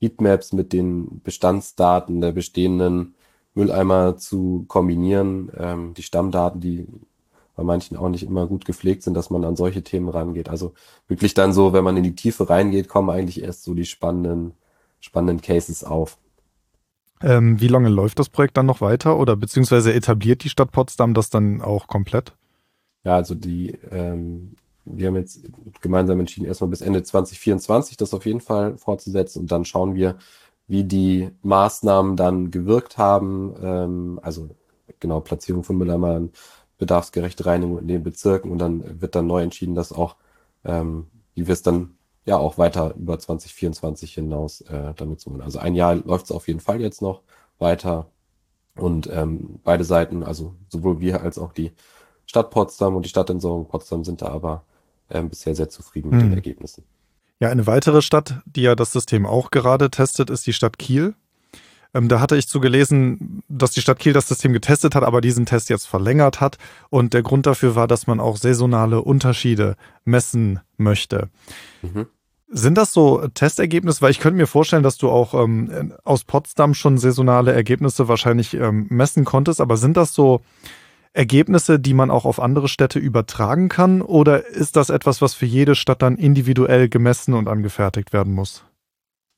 Heatmaps 0.00 0.52
mit 0.52 0.72
den 0.72 1.20
Bestandsdaten 1.22 2.20
der 2.20 2.32
bestehenden 2.32 3.14
Mülleimer 3.54 4.16
zu 4.16 4.64
kombinieren, 4.68 5.50
ähm, 5.56 5.94
die 5.94 6.02
Stammdaten, 6.02 6.60
die 6.60 6.86
bei 7.56 7.64
manchen 7.64 7.96
auch 7.96 8.08
nicht 8.08 8.22
immer 8.22 8.46
gut 8.46 8.64
gepflegt 8.64 9.02
sind, 9.02 9.14
dass 9.14 9.28
man 9.28 9.44
an 9.44 9.56
solche 9.56 9.82
Themen 9.82 10.08
rangeht. 10.08 10.48
Also 10.48 10.72
wirklich 11.08 11.34
dann 11.34 11.52
so, 11.52 11.72
wenn 11.72 11.84
man 11.84 11.96
in 11.96 12.04
die 12.04 12.14
Tiefe 12.14 12.48
reingeht, 12.48 12.88
kommen 12.88 13.10
eigentlich 13.10 13.42
erst 13.42 13.64
so 13.64 13.74
die 13.74 13.84
spannenden, 13.84 14.52
spannenden 15.00 15.42
Cases 15.42 15.84
auf. 15.84 16.16
Ähm, 17.22 17.60
wie 17.60 17.68
lange 17.68 17.90
läuft 17.90 18.18
das 18.18 18.30
Projekt 18.30 18.56
dann 18.56 18.66
noch 18.66 18.80
weiter 18.80 19.18
oder 19.18 19.36
beziehungsweise 19.36 19.92
etabliert 19.92 20.42
die 20.42 20.48
Stadt 20.48 20.72
Potsdam 20.72 21.12
das 21.12 21.28
dann 21.28 21.60
auch 21.60 21.86
komplett? 21.86 22.34
Ja, 23.04 23.16
also 23.16 23.34
die, 23.34 23.76
ähm, 23.90 24.56
wir 24.86 25.08
haben 25.08 25.16
jetzt 25.16 25.42
gemeinsam 25.82 26.18
entschieden, 26.18 26.46
erstmal 26.46 26.70
bis 26.70 26.80
Ende 26.80 27.02
2024 27.02 27.98
das 27.98 28.14
auf 28.14 28.24
jeden 28.24 28.40
Fall 28.40 28.78
fortzusetzen 28.78 29.40
und 29.42 29.52
dann 29.52 29.66
schauen 29.66 29.94
wir, 29.94 30.16
wie 30.70 30.84
die 30.84 31.30
Maßnahmen 31.42 32.16
dann 32.16 32.52
gewirkt 32.52 32.96
haben. 32.96 33.56
Ähm, 33.60 34.20
also 34.22 34.50
genau, 35.00 35.18
Platzierung 35.18 35.64
von 35.64 35.76
Mülleimern, 35.76 36.30
bedarfsgerechte 36.78 37.44
Reinigung 37.44 37.80
in 37.80 37.88
den 37.88 38.04
Bezirken 38.04 38.52
und 38.52 38.58
dann 38.58 39.00
wird 39.00 39.16
dann 39.16 39.26
neu 39.26 39.42
entschieden, 39.42 39.74
dass 39.74 39.92
auch, 39.92 40.14
ähm, 40.64 41.08
wie 41.34 41.48
wir 41.48 41.54
es 41.54 41.62
dann 41.62 41.96
ja 42.24 42.36
auch 42.36 42.56
weiter 42.56 42.94
über 42.94 43.18
2024 43.18 44.14
hinaus 44.14 44.60
äh, 44.60 44.94
damit 44.94 45.20
zu 45.20 45.30
machen. 45.30 45.42
Also 45.42 45.58
ein 45.58 45.74
Jahr 45.74 45.96
läuft 45.96 46.26
es 46.26 46.30
auf 46.30 46.46
jeden 46.46 46.60
Fall 46.60 46.80
jetzt 46.80 47.02
noch 47.02 47.22
weiter. 47.58 48.06
Und 48.76 49.10
ähm, 49.12 49.58
beide 49.64 49.82
Seiten, 49.82 50.22
also 50.22 50.54
sowohl 50.68 51.00
wir 51.00 51.22
als 51.22 51.36
auch 51.36 51.52
die 51.52 51.72
Stadt 52.26 52.50
Potsdam 52.50 52.94
und 52.94 53.04
die 53.04 53.08
Stadtentsorgung 53.08 53.66
Potsdam 53.66 54.04
sind 54.04 54.22
da 54.22 54.28
aber 54.28 54.62
ähm, 55.10 55.30
bisher 55.30 55.56
sehr 55.56 55.68
zufrieden 55.68 56.10
mit 56.10 56.20
hm. 56.20 56.28
den 56.28 56.34
Ergebnissen. 56.34 56.84
Ja, 57.40 57.48
eine 57.48 57.66
weitere 57.66 58.02
Stadt, 58.02 58.40
die 58.44 58.62
ja 58.62 58.74
das 58.74 58.92
System 58.92 59.26
auch 59.26 59.50
gerade 59.50 59.90
testet, 59.90 60.28
ist 60.30 60.46
die 60.46 60.52
Stadt 60.52 60.78
Kiel. 60.78 61.14
Ähm, 61.94 62.08
da 62.08 62.20
hatte 62.20 62.36
ich 62.36 62.46
zu 62.46 62.60
gelesen, 62.60 63.42
dass 63.48 63.72
die 63.72 63.80
Stadt 63.80 63.98
Kiel 63.98 64.12
das 64.12 64.28
System 64.28 64.52
getestet 64.52 64.94
hat, 64.94 65.02
aber 65.02 65.20
diesen 65.20 65.46
Test 65.46 65.70
jetzt 65.70 65.86
verlängert 65.86 66.40
hat. 66.40 66.58
Und 66.90 67.14
der 67.14 67.22
Grund 67.22 67.46
dafür 67.46 67.74
war, 67.74 67.88
dass 67.88 68.06
man 68.06 68.20
auch 68.20 68.36
saisonale 68.36 69.00
Unterschiede 69.00 69.76
messen 70.04 70.60
möchte. 70.76 71.30
Mhm. 71.82 72.06
Sind 72.52 72.76
das 72.76 72.92
so 72.92 73.26
Testergebnisse? 73.28 74.02
Weil 74.02 74.10
ich 74.10 74.20
könnte 74.20 74.36
mir 74.36 74.46
vorstellen, 74.46 74.82
dass 74.82 74.98
du 74.98 75.08
auch 75.08 75.34
ähm, 75.34 75.94
aus 76.04 76.24
Potsdam 76.24 76.74
schon 76.74 76.98
saisonale 76.98 77.52
Ergebnisse 77.52 78.06
wahrscheinlich 78.06 78.54
ähm, 78.54 78.86
messen 78.90 79.24
konntest, 79.24 79.60
aber 79.60 79.76
sind 79.76 79.96
das 79.96 80.12
so 80.12 80.42
Ergebnisse, 81.12 81.80
die 81.80 81.94
man 81.94 82.10
auch 82.10 82.24
auf 82.24 82.40
andere 82.40 82.68
Städte 82.68 82.98
übertragen 82.98 83.68
kann? 83.68 84.02
Oder 84.02 84.46
ist 84.46 84.76
das 84.76 84.90
etwas, 84.90 85.20
was 85.20 85.34
für 85.34 85.46
jede 85.46 85.74
Stadt 85.74 86.02
dann 86.02 86.16
individuell 86.16 86.88
gemessen 86.88 87.34
und 87.34 87.48
angefertigt 87.48 88.12
werden 88.12 88.32
muss? 88.32 88.64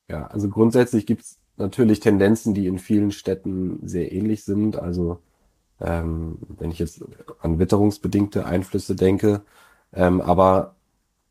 Ja, 0.08 0.26
also 0.26 0.48
grundsätzlich 0.48 1.06
gibt 1.06 1.22
es 1.22 1.38
natürlich 1.56 2.00
Tendenzen, 2.00 2.54
die 2.54 2.66
in 2.66 2.78
vielen 2.78 3.12
Städten 3.12 3.78
sehr 3.87 4.12
ähnlich 4.12 4.44
sind. 4.44 4.76
Also 4.76 5.20
ähm, 5.80 6.38
wenn 6.58 6.70
ich 6.70 6.78
jetzt 6.78 7.02
an 7.40 7.58
witterungsbedingte 7.58 8.44
Einflüsse 8.44 8.94
denke, 8.94 9.42
ähm, 9.92 10.20
aber 10.20 10.76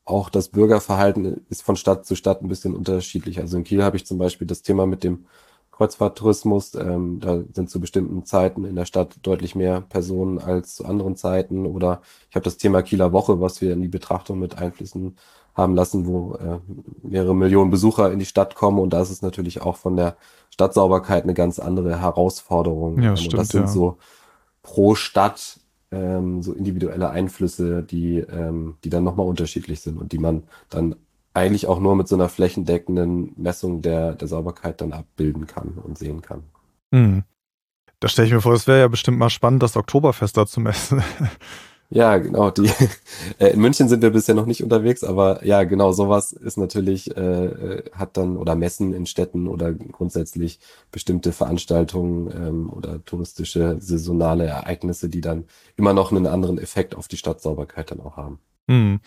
auch 0.03 0.29
das 0.29 0.49
Bürgerverhalten 0.49 1.45
ist 1.49 1.61
von 1.61 1.75
Stadt 1.75 2.05
zu 2.05 2.15
Stadt 2.15 2.41
ein 2.41 2.47
bisschen 2.47 2.75
unterschiedlich. 2.75 3.39
Also 3.39 3.57
in 3.57 3.63
Kiel 3.63 3.83
habe 3.83 3.97
ich 3.97 4.05
zum 4.05 4.17
Beispiel 4.17 4.47
das 4.47 4.61
Thema 4.61 4.85
mit 4.85 5.03
dem 5.03 5.25
Kreuzfahrttourismus. 5.81 6.75
Ähm, 6.75 7.19
da 7.19 7.39
sind 7.53 7.71
zu 7.71 7.81
bestimmten 7.81 8.23
Zeiten 8.23 8.65
in 8.65 8.75
der 8.75 8.85
Stadt 8.85 9.17
deutlich 9.23 9.55
mehr 9.55 9.81
Personen 9.81 10.37
als 10.37 10.75
zu 10.75 10.85
anderen 10.85 11.15
Zeiten. 11.15 11.65
Oder 11.65 12.01
ich 12.29 12.35
habe 12.35 12.43
das 12.43 12.57
Thema 12.57 12.83
Kieler 12.83 13.13
Woche, 13.13 13.41
was 13.41 13.61
wir 13.61 13.73
in 13.73 13.81
die 13.81 13.87
Betrachtung 13.87 14.37
mit 14.37 14.59
einfließen 14.59 15.17
haben 15.55 15.75
lassen, 15.75 16.05
wo 16.05 16.35
äh, 16.35 16.59
mehrere 17.01 17.35
Millionen 17.35 17.71
Besucher 17.71 18.11
in 18.11 18.19
die 18.19 18.25
Stadt 18.25 18.53
kommen. 18.53 18.77
Und 18.77 18.93
da 18.93 19.01
ist 19.01 19.09
es 19.09 19.23
natürlich 19.23 19.63
auch 19.63 19.75
von 19.75 19.95
der 19.97 20.17
Stadtsauberkeit 20.51 21.23
eine 21.23 21.33
ganz 21.33 21.57
andere 21.57 21.99
Herausforderung. 21.99 23.01
Ja, 23.01 23.17
stimmt, 23.17 23.39
das 23.39 23.49
sind 23.49 23.61
ja. 23.61 23.67
so 23.67 23.97
pro 24.61 24.93
Stadt 24.93 25.59
ähm, 25.89 26.43
so 26.43 26.53
individuelle 26.53 27.09
Einflüsse, 27.09 27.81
die, 27.81 28.19
ähm, 28.19 28.75
die 28.83 28.91
dann 28.91 29.03
nochmal 29.03 29.25
unterschiedlich 29.25 29.81
sind 29.81 29.97
und 29.97 30.11
die 30.11 30.19
man 30.19 30.43
dann 30.69 30.95
eigentlich 31.33 31.67
auch 31.67 31.79
nur 31.79 31.95
mit 31.95 32.07
so 32.07 32.15
einer 32.15 32.29
flächendeckenden 32.29 33.33
Messung 33.37 33.81
der, 33.81 34.13
der 34.15 34.27
Sauberkeit 34.27 34.81
dann 34.81 34.93
abbilden 34.93 35.47
kann 35.47 35.79
und 35.83 35.97
sehen 35.97 36.21
kann. 36.21 36.43
Hm. 36.93 37.23
Da 37.99 38.07
stelle 38.07 38.27
ich 38.27 38.33
mir 38.33 38.41
vor, 38.41 38.53
es 38.53 38.67
wäre 38.67 38.79
ja 38.79 38.87
bestimmt 38.87 39.19
mal 39.19 39.29
spannend, 39.29 39.63
das 39.63 39.77
Oktoberfest 39.77 40.35
da 40.35 40.45
zu 40.45 40.59
messen. 40.59 41.03
Ja, 41.93 42.17
genau. 42.19 42.51
Die, 42.51 42.71
äh, 43.39 43.47
in 43.51 43.59
München 43.59 43.89
sind 43.89 44.01
wir 44.01 44.11
bisher 44.11 44.33
noch 44.33 44.45
nicht 44.45 44.63
unterwegs, 44.63 45.03
aber 45.03 45.45
ja, 45.45 45.65
genau, 45.65 45.91
sowas 45.91 46.31
ist 46.31 46.57
natürlich, 46.57 47.15
äh, 47.17 47.45
äh, 47.45 47.83
hat 47.91 48.15
dann, 48.15 48.37
oder 48.37 48.55
Messen 48.55 48.93
in 48.93 49.05
Städten 49.05 49.45
oder 49.45 49.73
grundsätzlich 49.73 50.61
bestimmte 50.89 51.33
Veranstaltungen 51.33 52.31
ähm, 52.33 52.69
oder 52.71 53.03
touristische, 53.03 53.75
saisonale 53.81 54.45
Ereignisse, 54.45 55.09
die 55.09 55.19
dann 55.19 55.43
immer 55.75 55.93
noch 55.93 56.11
einen 56.11 56.27
anderen 56.27 56.59
Effekt 56.59 56.95
auf 56.95 57.09
die 57.09 57.17
Stadtsauberkeit 57.17 57.91
dann 57.91 57.99
auch 57.99 58.15
haben. 58.15 58.39
Hm. 58.69 58.99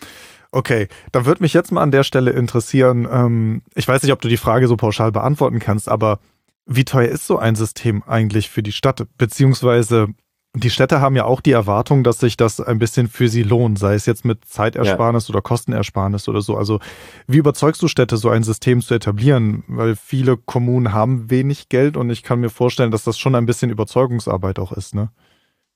Okay, 0.51 0.87
dann 1.11 1.25
würde 1.25 1.43
mich 1.43 1.53
jetzt 1.53 1.71
mal 1.71 1.81
an 1.81 1.91
der 1.91 2.03
Stelle 2.03 2.31
interessieren, 2.31 3.07
ähm, 3.11 3.61
ich 3.75 3.87
weiß 3.87 4.03
nicht, 4.03 4.13
ob 4.13 4.21
du 4.21 4.29
die 4.29 4.37
Frage 4.37 4.67
so 4.67 4.77
pauschal 4.77 5.11
beantworten 5.11 5.59
kannst, 5.59 5.89
aber 5.89 6.19
wie 6.65 6.85
teuer 6.85 7.09
ist 7.09 7.27
so 7.27 7.37
ein 7.37 7.55
System 7.55 8.03
eigentlich 8.03 8.49
für 8.49 8.63
die 8.63 8.71
Stadt? 8.71 9.05
Beziehungsweise 9.17 10.07
die 10.55 10.69
Städte 10.69 11.01
haben 11.01 11.15
ja 11.15 11.25
auch 11.25 11.41
die 11.41 11.51
Erwartung, 11.51 12.03
dass 12.03 12.19
sich 12.19 12.37
das 12.37 12.61
ein 12.61 12.79
bisschen 12.79 13.07
für 13.07 13.27
sie 13.27 13.43
lohnt, 13.43 13.77
sei 13.77 13.95
es 13.95 14.05
jetzt 14.05 14.25
mit 14.25 14.45
Zeitersparnis 14.45 15.27
ja. 15.27 15.33
oder 15.33 15.41
Kostenersparnis 15.41 16.29
oder 16.29 16.41
so. 16.41 16.55
Also 16.55 16.79
wie 17.27 17.37
überzeugst 17.37 17.81
du 17.81 17.87
Städte, 17.87 18.17
so 18.17 18.29
ein 18.29 18.43
System 18.43 18.81
zu 18.81 18.93
etablieren? 18.93 19.63
Weil 19.67 19.95
viele 19.95 20.37
Kommunen 20.37 20.93
haben 20.93 21.29
wenig 21.29 21.69
Geld 21.69 21.97
und 21.97 22.09
ich 22.09 22.23
kann 22.23 22.39
mir 22.39 22.49
vorstellen, 22.49 22.91
dass 22.91 23.03
das 23.03 23.19
schon 23.19 23.35
ein 23.35 23.45
bisschen 23.45 23.69
Überzeugungsarbeit 23.69 24.59
auch 24.59 24.71
ist, 24.71 24.95
ne? 24.95 25.09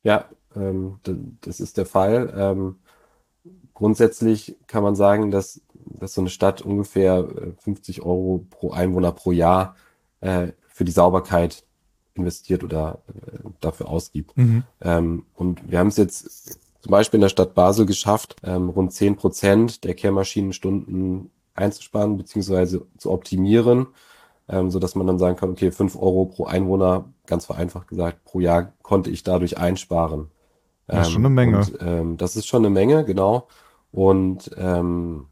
Ja, 0.03 0.25
ähm, 0.55 0.99
das 1.41 1.59
ist 1.59 1.77
der 1.77 1.85
Fall. 1.85 2.33
Ähm, 2.35 2.75
grundsätzlich 3.79 4.57
kann 4.67 4.83
man 4.83 4.95
sagen, 4.95 5.31
dass, 5.31 5.61
dass 5.73 6.13
so 6.13 6.21
eine 6.21 6.29
Stadt 6.29 6.61
ungefähr 6.61 7.25
50 7.59 7.97
äh, 7.97 8.01
Euro 8.01 8.45
pro 8.49 8.71
Einwohner 8.71 9.13
pro 9.13 9.31
Jahr 9.31 9.75
äh, 10.19 10.49
für 10.67 10.83
die 10.83 10.91
Sauberkeit 10.91 11.63
investiert 12.13 12.65
oder 12.65 12.99
äh, 13.07 13.39
dafür 13.61 13.87
ausgibt. 13.87 14.37
Mhm. 14.37 14.63
Ähm, 14.81 15.25
und 15.33 15.71
wir 15.71 15.79
haben 15.79 15.87
es 15.87 15.95
jetzt 15.95 16.59
zum 16.81 16.91
Beispiel 16.91 17.19
in 17.19 17.21
der 17.21 17.29
Stadt 17.29 17.55
Basel 17.55 17.85
geschafft, 17.85 18.35
ähm, 18.43 18.67
rund 18.67 18.91
zehn 18.91 19.15
Prozent 19.15 19.85
der 19.85 19.93
Kehrmaschinenstunden 19.93 21.31
einzusparen 21.55 22.17
bzw. 22.17 22.81
zu 22.97 23.11
optimieren, 23.11 23.87
ähm, 24.49 24.71
so 24.71 24.79
dass 24.79 24.95
man 24.95 25.07
dann 25.07 25.19
sagen 25.19 25.37
kann, 25.37 25.51
okay, 25.51 25.71
fünf 25.71 25.95
Euro 25.95 26.25
pro 26.25 26.45
Einwohner, 26.45 27.05
ganz 27.27 27.45
vereinfacht 27.45 27.87
gesagt, 27.87 28.25
pro 28.25 28.41
Jahr 28.41 28.73
konnte 28.81 29.09
ich 29.09 29.23
dadurch 29.23 29.57
einsparen. 29.57 30.31
Das 30.87 31.07
ist 31.07 31.13
schon 31.13 31.25
eine 31.25 31.33
Menge. 31.33 31.57
Und, 31.59 31.77
ähm, 31.81 32.17
das 32.17 32.35
ist 32.35 32.47
schon 32.47 32.65
eine 32.65 32.71
Menge, 32.71 33.05
genau. 33.05 33.47
Und 33.91 34.51
ähm, 34.57 35.25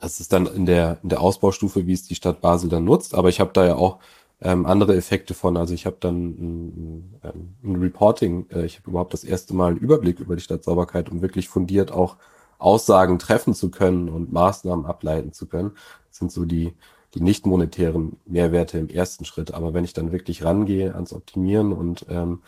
das 0.00 0.20
ist 0.20 0.32
dann 0.32 0.46
in 0.46 0.66
der, 0.66 0.98
in 1.02 1.10
der 1.10 1.20
Ausbaustufe, 1.20 1.86
wie 1.86 1.92
es 1.92 2.02
die 2.02 2.14
Stadt 2.14 2.40
Basel 2.40 2.68
dann 2.68 2.84
nutzt. 2.84 3.14
Aber 3.14 3.28
ich 3.28 3.40
habe 3.40 3.52
da 3.52 3.66
ja 3.66 3.76
auch 3.76 3.98
ähm, 4.40 4.66
andere 4.66 4.96
Effekte 4.96 5.34
von. 5.34 5.56
Also 5.56 5.74
ich 5.74 5.86
habe 5.86 5.96
dann 6.00 6.30
ein, 6.30 7.20
ein, 7.62 7.76
Reporting, 7.76 8.46
äh, 8.50 8.64
ich 8.64 8.78
habe 8.78 8.90
überhaupt 8.90 9.12
das 9.12 9.24
erste 9.24 9.54
Mal 9.54 9.72
einen 9.72 9.78
Überblick 9.78 10.20
über 10.20 10.34
die 10.36 10.42
Stadtsauberkeit, 10.42 11.10
um 11.10 11.22
wirklich 11.22 11.48
fundiert 11.48 11.92
auch 11.92 12.16
Aussagen 12.58 13.18
treffen 13.18 13.54
zu 13.54 13.70
können 13.70 14.08
und 14.08 14.32
Maßnahmen 14.32 14.86
ableiten 14.86 15.32
zu 15.32 15.46
können. 15.46 15.72
Das 16.08 16.18
sind 16.18 16.32
so 16.32 16.44
die, 16.44 16.74
die 17.14 17.20
nicht 17.20 17.46
monetären 17.46 18.18
Mehrwerte 18.26 18.78
im 18.78 18.88
ersten 18.88 19.24
Schritt. 19.24 19.52
Aber 19.54 19.74
wenn 19.74 19.84
ich 19.84 19.92
dann 19.92 20.12
wirklich 20.12 20.44
rangehe 20.44 20.94
ans 20.94 21.12
Optimieren 21.12 21.72
und 21.72 22.06
ähm, 22.08 22.42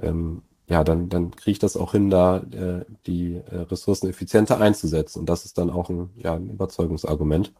ähm, 0.00 0.42
ja, 0.70 0.84
dann, 0.84 1.08
dann 1.08 1.32
kriege 1.32 1.50
ich 1.50 1.58
das 1.58 1.76
auch 1.76 1.92
hin, 1.92 2.10
da 2.10 2.38
äh, 2.38 2.84
die 3.06 3.34
äh, 3.34 3.56
Ressourcen 3.62 4.08
effizienter 4.08 4.60
einzusetzen. 4.60 5.18
Und 5.18 5.28
das 5.28 5.44
ist 5.44 5.58
dann 5.58 5.68
auch 5.68 5.90
ein, 5.90 6.10
ja, 6.16 6.34
ein 6.34 6.48
Überzeugungsargument. 6.48 7.52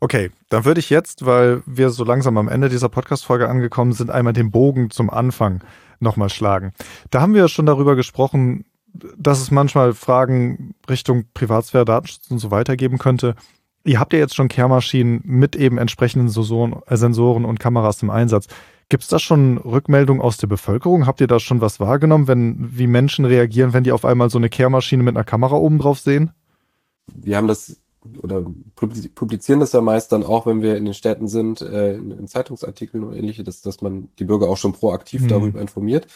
Okay, 0.00 0.32
dann 0.48 0.64
würde 0.64 0.80
ich 0.80 0.90
jetzt, 0.90 1.24
weil 1.24 1.62
wir 1.64 1.90
so 1.90 2.04
langsam 2.04 2.36
am 2.36 2.48
Ende 2.48 2.68
dieser 2.68 2.88
Podcast-Folge 2.88 3.48
angekommen 3.48 3.92
sind, 3.92 4.10
einmal 4.10 4.32
den 4.32 4.50
Bogen 4.50 4.90
zum 4.90 5.10
Anfang 5.10 5.62
nochmal 6.00 6.28
schlagen. 6.28 6.72
Da 7.10 7.20
haben 7.20 7.34
wir 7.34 7.42
ja 7.42 7.48
schon 7.48 7.66
darüber 7.66 7.94
gesprochen, 7.94 8.64
dass 9.16 9.40
es 9.40 9.52
manchmal 9.52 9.94
Fragen 9.94 10.74
Richtung 10.88 11.26
Privatsphäre, 11.34 11.84
Datenschutz 11.84 12.30
und 12.30 12.38
so 12.38 12.50
weiter 12.50 12.76
geben 12.76 12.98
könnte. 12.98 13.36
Ihr 13.84 14.00
habt 14.00 14.12
ja 14.12 14.18
jetzt 14.18 14.34
schon 14.34 14.48
Kehrmaschinen 14.48 15.20
mit 15.24 15.54
eben 15.54 15.78
entsprechenden 15.78 16.28
äh, 16.28 16.96
Sensoren 16.96 17.44
und 17.44 17.60
Kameras 17.60 18.02
im 18.02 18.10
Einsatz. 18.10 18.48
Gibt 18.88 19.02
es 19.02 19.08
da 19.08 19.18
schon 19.18 19.58
Rückmeldungen 19.58 20.22
aus 20.22 20.36
der 20.36 20.46
Bevölkerung? 20.46 21.06
Habt 21.06 21.20
ihr 21.20 21.26
da 21.26 21.40
schon 21.40 21.60
was 21.60 21.80
wahrgenommen, 21.80 22.28
wenn 22.28 22.78
wie 22.78 22.86
Menschen 22.86 23.24
reagieren, 23.24 23.72
wenn 23.72 23.84
die 23.84 23.92
auf 23.92 24.04
einmal 24.04 24.30
so 24.30 24.38
eine 24.38 24.48
Kehrmaschine 24.48 25.02
mit 25.02 25.16
einer 25.16 25.24
Kamera 25.24 25.56
oben 25.56 25.78
drauf 25.78 25.98
sehen? 25.98 26.32
Wir 27.06 27.36
haben 27.36 27.48
das 27.48 27.80
oder 28.22 28.44
publizieren 28.74 29.60
das 29.60 29.72
ja 29.72 29.80
meist 29.80 30.12
dann 30.12 30.24
auch, 30.24 30.46
wenn 30.46 30.60
wir 30.60 30.76
in 30.76 30.84
den 30.84 30.94
Städten 30.94 31.26
sind, 31.26 31.62
äh, 31.62 31.94
in, 31.94 32.26
Zeitungsartikeln 32.28 33.02
und 33.02 33.14
ähnliche, 33.14 33.44
dass, 33.44 33.62
dass 33.62 33.80
man 33.80 34.08
die 34.18 34.24
Bürger 34.24 34.48
auch 34.48 34.58
schon 34.58 34.72
proaktiv 34.72 35.22
mhm. 35.22 35.28
darüber 35.28 35.60
informiert. 35.60 36.06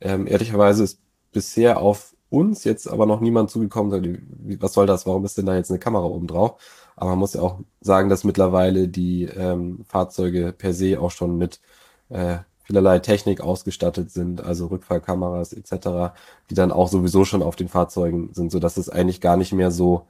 Ähm, 0.00 0.26
ehrlicherweise 0.26 0.82
ist 0.82 1.00
bisher 1.32 1.80
auf 1.80 2.14
uns 2.28 2.64
jetzt 2.64 2.88
aber 2.88 3.06
noch 3.06 3.20
niemand 3.20 3.50
zugekommen, 3.50 3.92
sagt, 3.92 4.60
was 4.60 4.72
soll 4.72 4.86
das, 4.86 5.06
warum 5.06 5.24
ist 5.24 5.38
denn 5.38 5.46
da 5.46 5.54
jetzt 5.54 5.70
eine 5.70 5.78
Kamera 5.78 6.04
oben 6.04 6.26
drauf? 6.26 6.60
Aber 6.96 7.10
man 7.10 7.20
muss 7.20 7.34
ja 7.34 7.42
auch 7.42 7.60
sagen, 7.80 8.08
dass 8.08 8.24
mittlerweile 8.24 8.88
die 8.88 9.24
ähm, 9.24 9.84
Fahrzeuge 9.86 10.52
per 10.56 10.72
se 10.72 11.00
auch 11.00 11.10
schon 11.10 11.38
mit 11.38 11.60
äh, 12.08 12.38
vielerlei 12.64 12.98
Technik 12.98 13.40
ausgestattet 13.40 14.10
sind, 14.10 14.42
also 14.42 14.66
Rückfahrkameras 14.66 15.52
etc., 15.52 16.14
die 16.50 16.54
dann 16.54 16.72
auch 16.72 16.88
sowieso 16.88 17.24
schon 17.24 17.42
auf 17.42 17.56
den 17.56 17.68
Fahrzeugen 17.68 18.32
sind, 18.32 18.50
so 18.50 18.58
dass 18.58 18.76
es 18.76 18.88
eigentlich 18.88 19.20
gar 19.20 19.36
nicht 19.36 19.52
mehr 19.52 19.70
so 19.70 20.06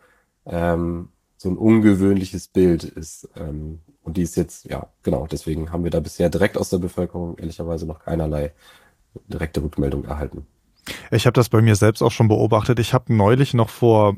ähm, 0.47 1.09
so 1.37 1.51
ein 1.51 1.57
ungewöhnliches 1.57 2.49
Bild 2.49 2.85
ist. 2.85 3.29
Ähm, 3.37 3.81
und 4.03 4.17
die 4.17 4.23
ist 4.23 4.37
jetzt, 4.37 4.65
ja, 4.67 4.89
genau, 5.03 5.27
deswegen 5.27 5.71
haben 5.71 5.85
wir 5.85 5.91
da 5.91 6.01
bisher 6.01 6.31
direkt 6.31 6.57
aus 6.57 6.71
der 6.71 6.79
Bevölkerung 6.79 7.39
ehrlicherweise 7.39 7.87
noch 7.87 7.99
keinerlei 7.99 8.53
direkte 9.29 9.63
Rückmeldung 9.63 10.05
erhalten. 10.05 10.47
Ich 11.11 11.27
habe 11.27 11.35
das 11.35 11.49
bei 11.49 11.61
mir 11.61 11.77
selbst 11.77 12.03
auch 12.03 12.13
schon 12.13 12.29
beobachtet. 12.29 12.79
Ich 12.79 12.95
habe 12.95 13.15
neulich 13.15 13.55
noch 13.55 13.69
vor 13.69 14.17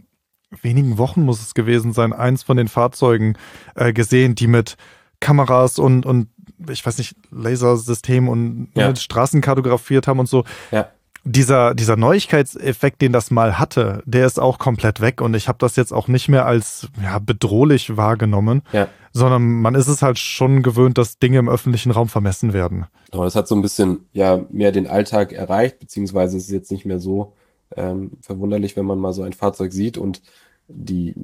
wenigen 0.62 0.96
Wochen 0.98 1.22
muss 1.22 1.42
es 1.42 1.54
gewesen 1.54 1.92
sein, 1.92 2.12
eins 2.12 2.42
von 2.42 2.56
den 2.56 2.68
Fahrzeugen 2.68 3.36
äh, 3.74 3.92
gesehen, 3.92 4.34
die 4.34 4.46
mit 4.46 4.76
Kameras 5.20 5.78
und, 5.78 6.06
und 6.06 6.28
ich 6.70 6.84
weiß 6.84 6.98
nicht, 6.98 7.14
Lasersystem 7.30 8.28
und 8.28 8.68
ja. 8.74 8.94
Straßen 8.94 9.40
kartografiert 9.40 10.06
haben 10.06 10.18
und 10.18 10.28
so. 10.28 10.44
Ja. 10.70 10.88
Dieser, 11.24 11.74
dieser 11.74 11.96
Neuigkeitseffekt, 11.96 13.02
den 13.02 13.12
das 13.12 13.30
mal 13.30 13.58
hatte, 13.58 14.02
der 14.06 14.26
ist 14.26 14.40
auch 14.40 14.58
komplett 14.58 15.00
weg 15.00 15.20
und 15.20 15.34
ich 15.34 15.48
habe 15.48 15.58
das 15.58 15.76
jetzt 15.76 15.92
auch 15.92 16.08
nicht 16.08 16.28
mehr 16.28 16.46
als 16.46 16.88
ja, 17.02 17.18
bedrohlich 17.18 17.96
wahrgenommen, 17.96 18.62
ja. 18.72 18.88
sondern 19.12 19.42
man 19.60 19.74
ist 19.74 19.88
es 19.88 20.00
halt 20.00 20.18
schon 20.18 20.62
gewöhnt, 20.62 20.96
dass 20.96 21.18
Dinge 21.18 21.38
im 21.38 21.48
öffentlichen 21.48 21.90
Raum 21.90 22.08
vermessen 22.08 22.52
werden. 22.54 22.86
Genau, 23.10 23.24
das 23.24 23.34
hat 23.34 23.46
so 23.46 23.54
ein 23.54 23.62
bisschen 23.62 24.06
ja 24.12 24.40
mehr 24.50 24.72
den 24.72 24.86
Alltag 24.86 25.32
erreicht, 25.32 25.80
beziehungsweise 25.80 26.36
ist 26.38 26.44
es 26.44 26.50
jetzt 26.50 26.72
nicht 26.72 26.86
mehr 26.86 26.98
so 26.98 27.34
ähm, 27.76 28.12
verwunderlich, 28.22 28.76
wenn 28.76 28.86
man 28.86 28.98
mal 28.98 29.12
so 29.12 29.22
ein 29.22 29.32
Fahrzeug 29.34 29.72
sieht 29.72 29.98
und 29.98 30.22
die 30.68 31.14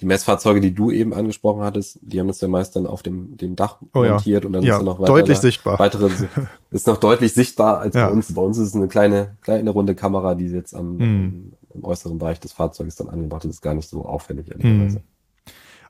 die 0.00 0.04
Messfahrzeuge, 0.04 0.60
die 0.60 0.74
du 0.74 0.90
eben 0.90 1.14
angesprochen 1.14 1.62
hattest, 1.62 1.98
die 2.02 2.20
haben 2.20 2.26
das 2.26 2.40
ja 2.40 2.48
meist 2.48 2.76
dann 2.76 2.86
auf 2.86 3.02
dem, 3.02 3.36
dem 3.36 3.56
Dach 3.56 3.78
oh, 3.94 4.04
montiert 4.04 4.44
ja. 4.44 4.46
und 4.46 4.52
dann 4.52 4.62
ja, 4.62 4.76
ist 4.76 4.82
noch 4.82 5.00
weiter, 5.00 5.12
deutlich 5.12 5.38
sichtbar. 5.38 5.78
Weitere, 5.78 6.10
ist 6.70 6.86
noch 6.86 6.98
deutlich 6.98 7.32
sichtbar 7.32 7.78
als 7.78 7.94
ja. 7.94 8.06
bei 8.06 8.12
uns. 8.12 8.34
Bei 8.34 8.42
uns 8.42 8.58
ist 8.58 8.68
es 8.68 8.74
eine 8.74 8.88
kleine, 8.88 9.36
kleine 9.40 9.70
runde 9.70 9.94
Kamera, 9.94 10.34
die 10.34 10.48
jetzt 10.48 10.74
am, 10.74 10.96
mm. 10.96 11.52
im 11.74 11.84
äußeren 11.84 12.18
Bereich 12.18 12.40
des 12.40 12.52
Fahrzeuges 12.52 12.96
dann 12.96 13.08
angebracht 13.08 13.44
ist. 13.44 13.52
ist 13.52 13.62
gar 13.62 13.74
nicht 13.74 13.88
so 13.88 14.04
auffällig, 14.04 14.50
ehrlicherweise. 14.50 14.98
Mm. 14.98 15.02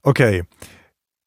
Okay. 0.05 0.45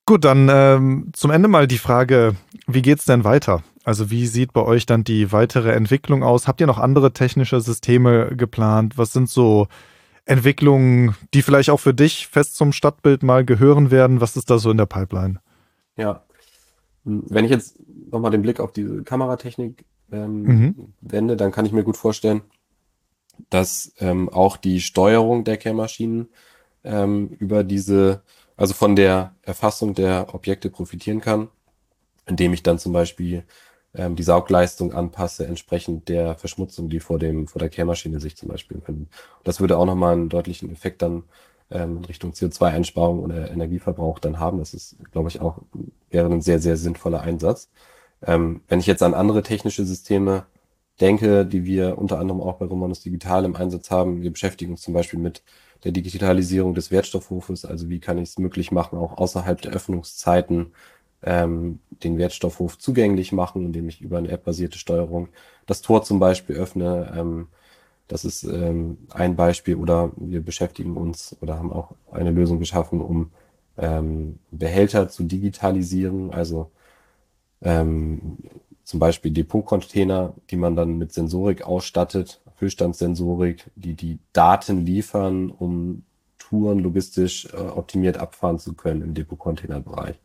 Gut, 0.06 0.24
dann 0.24 0.50
ähm, 0.50 1.10
zum 1.14 1.32
Ende 1.32 1.50
mal 1.50 1.68
die 1.68 1.78
Frage, 1.78 2.36
wie 2.66 2.82
geht's 2.82 3.06
denn 3.06 3.26
weiter? 3.26 3.62
Also 3.84 4.10
wie 4.10 4.26
sieht 4.26 4.54
bei 4.54 4.62
euch 4.62 4.86
dann 4.86 5.04
die 5.04 5.32
weitere 5.32 5.72
Entwicklung 5.72 6.24
aus? 6.24 6.48
Habt 6.48 6.62
ihr 6.62 6.68
noch 6.68 6.80
andere 6.80 7.12
technische 7.12 7.60
Systeme 7.60 8.36
geplant? 8.36 8.98
Was 8.98 9.12
sind 9.14 9.30
so 9.30 9.68
Entwicklungen, 10.30 11.16
die 11.34 11.42
vielleicht 11.42 11.70
auch 11.72 11.80
für 11.80 11.94
dich 11.94 12.28
fest 12.28 12.56
zum 12.56 12.72
Stadtbild 12.72 13.24
mal 13.24 13.44
gehören 13.44 13.90
werden? 13.90 14.22
Was 14.22 14.38
ist 14.38 14.50
da 14.50 14.60
so 14.60 14.70
in 14.70 14.78
der 14.78 14.86
Pipeline? 14.86 15.40
Ja, 15.98 16.24
wenn 17.04 17.46
ich 17.46 17.52
jetzt 17.52 17.80
nochmal 18.12 18.32
den 18.32 18.44
Blick 18.44 18.60
auf 18.60 18.72
diese 18.72 19.04
Kameratechnik 19.04 19.86
ähm, 20.12 20.42
mhm. 20.44 20.94
wende, 21.02 21.36
dann 21.36 21.52
kann 21.52 21.66
ich 21.66 21.72
mir 21.72 21.84
gut 21.84 21.98
vorstellen, 21.98 22.42
dass 23.50 23.94
ähm, 24.00 24.30
auch 24.30 24.58
die 24.58 24.82
Steuerung 24.82 25.44
der 25.44 25.58
Kehrmaschinen 25.58 26.28
ähm, 26.84 27.30
über 27.40 27.64
diese, 27.64 28.22
also 28.56 28.74
von 28.74 28.96
der 28.96 29.34
Erfassung 29.42 29.96
der 29.96 30.34
Objekte 30.34 30.70
profitieren 30.70 31.22
kann, 31.22 31.50
indem 32.28 32.54
ich 32.54 32.62
dann 32.62 32.78
zum 32.78 32.94
Beispiel 32.94 33.46
ähm, 33.94 34.16
die 34.16 34.24
Saugleistung 34.24 34.94
anpasse, 34.94 35.46
entsprechend 35.48 36.10
der 36.10 36.36
Verschmutzung, 36.36 36.90
die 36.90 37.00
vor 37.00 37.20
dem, 37.20 37.48
vor 37.48 37.60
der 37.60 37.70
Kehrmaschine 37.70 38.20
sich 38.20 38.38
zum 38.38 38.50
Beispiel 38.50 38.78
befinden. 38.78 39.10
Das 39.44 39.60
würde 39.60 39.78
auch 39.78 39.86
nochmal 39.86 40.14
einen 40.14 40.30
deutlichen 40.30 40.72
Effekt 40.72 41.02
dann 41.02 41.24
ähm, 41.72 41.98
in 41.98 42.06
Richtung 42.06 42.32
CO2-Einsparung 42.32 43.20
oder 43.20 43.52
Energieverbrauch 43.52 44.20
dann 44.20 44.40
haben. 44.40 44.60
Das 44.60 44.74
ist, 44.74 44.98
glaube 45.12 45.30
ich, 45.30 45.42
auch 45.42 45.60
wäre 46.10 46.30
ein 46.32 46.42
sehr, 46.42 46.60
sehr 46.60 46.78
sinnvoller 46.78 47.22
Einsatz. 47.22 47.70
Ähm, 48.26 48.62
wenn 48.68 48.80
ich 48.80 48.88
jetzt 48.88 49.04
an 49.04 49.14
andere 49.14 49.44
technische 49.44 49.86
Systeme 49.86 50.46
denke, 51.02 51.46
die 51.46 51.66
wir 51.66 51.98
unter 51.98 52.20
anderem 52.20 52.42
auch 52.42 52.58
bei 52.58 52.66
Romanus 52.66 53.02
Digital 53.02 53.46
im 53.46 53.56
Einsatz 53.56 53.90
haben, 53.92 54.22
wir 54.22 54.32
beschäftigen 54.32 54.72
uns 54.72 54.82
zum 54.82 54.94
Beispiel 54.94 55.20
mit 55.20 55.44
der 55.84 55.94
Digitalisierung 55.94 56.74
des 56.74 56.92
Wertstoffhofes, 56.92 57.66
also 57.66 57.90
wie 57.90 58.00
kann 58.00 58.18
ich 58.18 58.30
es 58.30 58.38
möglich 58.38 58.72
machen, 58.72 59.00
auch 59.00 59.18
außerhalb 59.18 59.62
der 59.62 59.72
Öffnungszeiten 59.72 60.74
ähm, 61.24 61.80
den 62.04 62.18
Wertstoffhof 62.18 62.78
zugänglich 62.78 63.32
machen, 63.32 63.66
indem 63.66 63.90
ich 63.90 64.02
über 64.02 64.18
eine 64.18 64.30
App-basierte 64.30 64.78
Steuerung 64.78 65.30
das 65.66 65.82
Tor 65.82 66.04
zum 66.04 66.20
Beispiel 66.20 66.56
öffne. 66.56 67.14
Ähm, 67.16 67.48
das 68.08 68.26
ist 68.26 68.44
ähm, 68.44 68.98
ein 69.12 69.36
Beispiel. 69.36 69.76
Oder 69.76 70.12
wir 70.18 70.42
beschäftigen 70.42 70.98
uns 70.98 71.36
oder 71.42 71.58
haben 71.58 71.72
auch 71.72 71.94
eine 72.12 72.32
Lösung 72.32 72.60
geschaffen, 72.60 73.02
um 73.02 73.32
ähm, 73.78 74.40
Behälter 74.52 75.10
zu 75.10 75.24
digitalisieren. 75.24 76.32
Also 76.32 76.72
ähm, 77.62 78.38
zum 78.84 79.00
Beispiel 79.00 79.32
Depotcontainer, 79.32 80.34
die 80.50 80.58
man 80.58 80.76
dann 80.76 80.98
mit 80.98 81.14
Sensorik 81.14 81.62
ausstattet, 81.62 82.42
Füllstandssensorik, 82.56 83.70
die 83.76 83.94
die 83.94 84.20
Daten 84.34 84.86
liefern, 84.86 85.52
um 85.52 86.04
Touren 86.40 86.80
logistisch 86.80 87.46
äh, 87.54 87.58
optimiert 87.58 88.18
abfahren 88.18 88.58
zu 88.58 88.74
können 88.74 89.04
im 89.04 89.14
Depotcontainerbereich. 89.14 90.20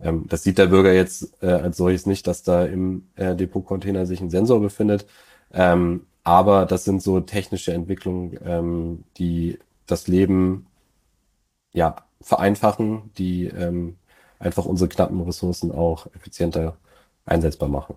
Ähm, 0.00 0.26
das 0.28 0.42
sieht 0.42 0.58
der 0.58 0.66
Bürger 0.66 0.92
jetzt 0.92 1.42
äh, 1.42 1.46
als 1.46 1.76
solches 1.76 2.06
nicht, 2.06 2.26
dass 2.26 2.42
da 2.42 2.64
im 2.64 3.08
äh, 3.16 3.34
Depotcontainer 3.34 4.06
sich 4.06 4.20
ein 4.20 4.30
Sensor 4.30 4.60
befindet. 4.60 5.06
Ähm, 5.52 6.06
aber 6.24 6.66
das 6.66 6.84
sind 6.84 7.02
so 7.02 7.20
technische 7.20 7.72
Entwicklungen, 7.72 8.38
ähm, 8.44 9.04
die 9.18 9.58
das 9.86 10.08
Leben 10.08 10.66
ja 11.72 11.96
vereinfachen, 12.20 13.10
die 13.18 13.46
ähm, 13.46 13.96
einfach 14.38 14.64
unsere 14.64 14.88
knappen 14.88 15.20
Ressourcen 15.20 15.70
auch 15.70 16.06
effizienter 16.14 16.76
einsetzbar 17.26 17.68
machen. 17.68 17.96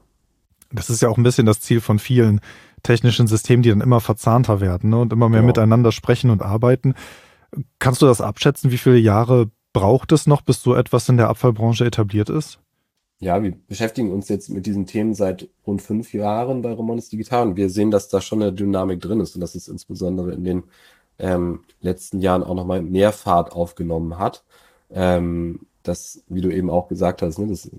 Das 0.71 0.89
ist 0.89 1.01
ja 1.01 1.09
auch 1.09 1.17
ein 1.17 1.23
bisschen 1.23 1.45
das 1.45 1.61
Ziel 1.61 1.79
von 1.79 1.99
vielen 1.99 2.41
technischen 2.83 3.27
Systemen, 3.27 3.63
die 3.63 3.69
dann 3.69 3.81
immer 3.81 4.01
verzahnter 4.01 4.59
werden 4.59 4.89
ne, 4.89 4.99
und 4.99 5.13
immer 5.13 5.29
mehr 5.29 5.39
genau. 5.39 5.47
miteinander 5.47 5.91
sprechen 5.91 6.29
und 6.29 6.41
arbeiten. 6.41 6.93
Kannst 7.79 8.01
du 8.01 8.05
das 8.05 8.19
abschätzen, 8.19 8.71
wie 8.71 8.77
viele 8.77 8.97
Jahre 8.97 9.49
braucht 9.79 10.11
es 10.11 10.25
noch, 10.27 10.41
bis 10.41 10.61
so 10.61 10.73
etwas 10.75 11.07
in 11.09 11.17
der 11.17 11.29
Abfallbranche 11.29 11.85
etabliert 11.85 12.29
ist? 12.29 12.59
Ja, 13.19 13.41
wir 13.41 13.55
beschäftigen 13.67 14.11
uns 14.11 14.29
jetzt 14.29 14.49
mit 14.49 14.65
diesen 14.65 14.85
Themen 14.85 15.13
seit 15.13 15.49
rund 15.65 15.81
fünf 15.81 16.13
Jahren 16.13 16.61
bei 16.61 16.71
Romanis 16.71 17.09
Digital 17.09 17.47
und 17.47 17.57
wir 17.57 17.69
sehen, 17.69 17.91
dass 17.91 18.09
da 18.09 18.21
schon 18.21 18.41
eine 18.41 18.53
Dynamik 18.53 19.01
drin 19.01 19.19
ist 19.19 19.35
und 19.35 19.41
dass 19.41 19.55
es 19.55 19.67
insbesondere 19.67 20.33
in 20.33 20.43
den 20.43 20.63
ähm, 21.19 21.61
letzten 21.79 22.19
Jahren 22.19 22.43
auch 22.43 22.55
nochmal 22.55 22.81
mehr 22.81 23.11
Fahrt 23.11 23.51
aufgenommen 23.53 24.17
hat. 24.19 24.43
Ähm, 24.91 25.61
das, 25.83 26.23
wie 26.27 26.41
du 26.41 26.49
eben 26.49 26.69
auch 26.69 26.87
gesagt 26.87 27.21
hast, 27.21 27.39
ne, 27.39 27.47
das, 27.47 27.69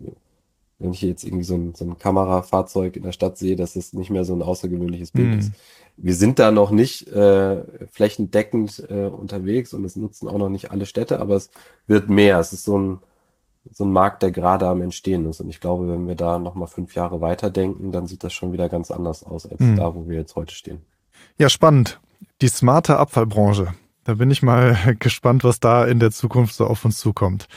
wenn 0.78 0.92
ich 0.92 1.02
jetzt 1.02 1.24
irgendwie 1.24 1.44
so 1.44 1.54
ein, 1.54 1.74
so 1.74 1.84
ein 1.84 1.98
Kamerafahrzeug 1.98 2.96
in 2.96 3.02
der 3.02 3.12
Stadt 3.12 3.38
sehe, 3.38 3.56
dass 3.56 3.76
es 3.76 3.92
nicht 3.92 4.10
mehr 4.10 4.24
so 4.24 4.34
ein 4.34 4.42
außergewöhnliches 4.42 5.10
Bild 5.10 5.36
mm. 5.36 5.38
ist 5.38 5.52
wir 5.98 6.14
sind 6.14 6.38
da 6.38 6.50
noch 6.50 6.70
nicht 6.70 7.08
äh, 7.08 7.62
flächendeckend 7.90 8.86
äh, 8.88 9.06
unterwegs 9.06 9.74
und 9.74 9.84
es 9.84 9.96
nutzen 9.96 10.28
auch 10.28 10.38
noch 10.38 10.48
nicht 10.48 10.70
alle 10.70 10.86
Städte, 10.86 11.20
aber 11.20 11.34
es 11.34 11.50
wird 11.86 12.08
mehr. 12.08 12.38
Es 12.38 12.52
ist 12.52 12.64
so 12.64 12.78
ein, 12.78 12.98
so 13.72 13.84
ein 13.84 13.92
Markt, 13.92 14.22
der 14.22 14.30
gerade 14.30 14.68
am 14.68 14.80
Entstehen 14.80 15.28
ist. 15.28 15.40
Und 15.40 15.48
ich 15.48 15.60
glaube, 15.60 15.88
wenn 15.88 16.06
wir 16.06 16.14
da 16.14 16.38
nochmal 16.38 16.68
fünf 16.68 16.94
Jahre 16.94 17.20
weiterdenken, 17.20 17.90
dann 17.90 18.06
sieht 18.06 18.22
das 18.22 18.32
schon 18.32 18.52
wieder 18.52 18.68
ganz 18.68 18.90
anders 18.90 19.24
aus 19.24 19.44
als 19.44 19.60
mhm. 19.60 19.76
da, 19.76 19.94
wo 19.94 20.08
wir 20.08 20.16
jetzt 20.16 20.36
heute 20.36 20.54
stehen. 20.54 20.82
Ja, 21.36 21.48
spannend. 21.48 22.00
Die 22.40 22.48
smarte 22.48 22.96
Abfallbranche. 22.96 23.74
Da 24.04 24.14
bin 24.14 24.30
ich 24.30 24.42
mal 24.42 24.96
gespannt, 25.00 25.42
was 25.42 25.58
da 25.58 25.84
in 25.84 25.98
der 25.98 26.12
Zukunft 26.12 26.54
so 26.54 26.66
auf 26.66 26.84
uns 26.84 26.98
zukommt. 26.98 27.48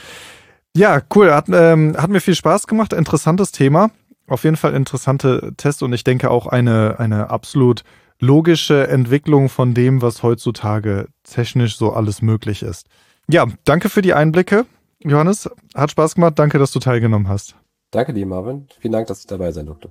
Ja, 0.76 1.02
cool. 1.14 1.32
Hat, 1.32 1.46
ähm, 1.50 1.96
hat 1.96 2.10
mir 2.10 2.20
viel 2.20 2.34
Spaß 2.34 2.66
gemacht. 2.66 2.92
Interessantes 2.92 3.52
Thema. 3.52 3.90
Auf 4.26 4.44
jeden 4.44 4.56
Fall 4.56 4.74
interessante 4.74 5.52
Tests 5.56 5.82
und 5.82 5.92
ich 5.92 6.04
denke 6.04 6.30
auch 6.30 6.46
eine, 6.46 6.98
eine 6.98 7.30
absolut 7.30 7.82
logische 8.20 8.88
Entwicklung 8.88 9.48
von 9.48 9.74
dem, 9.74 10.00
was 10.00 10.22
heutzutage 10.22 11.08
technisch 11.24 11.76
so 11.76 11.92
alles 11.92 12.22
möglich 12.22 12.62
ist. 12.62 12.86
Ja, 13.28 13.46
danke 13.64 13.88
für 13.88 14.00
die 14.00 14.14
Einblicke. 14.14 14.64
Johannes, 15.00 15.50
hat 15.74 15.90
Spaß 15.90 16.14
gemacht. 16.14 16.38
Danke, 16.38 16.58
dass 16.58 16.70
du 16.70 16.78
teilgenommen 16.78 17.28
hast. 17.28 17.56
Danke 17.90 18.14
dir, 18.14 18.24
Marvin. 18.24 18.68
Vielen 18.78 18.92
Dank, 18.92 19.08
dass 19.08 19.20
ich 19.20 19.26
dabei 19.26 19.52
sein 19.52 19.66
durfte. 19.66 19.90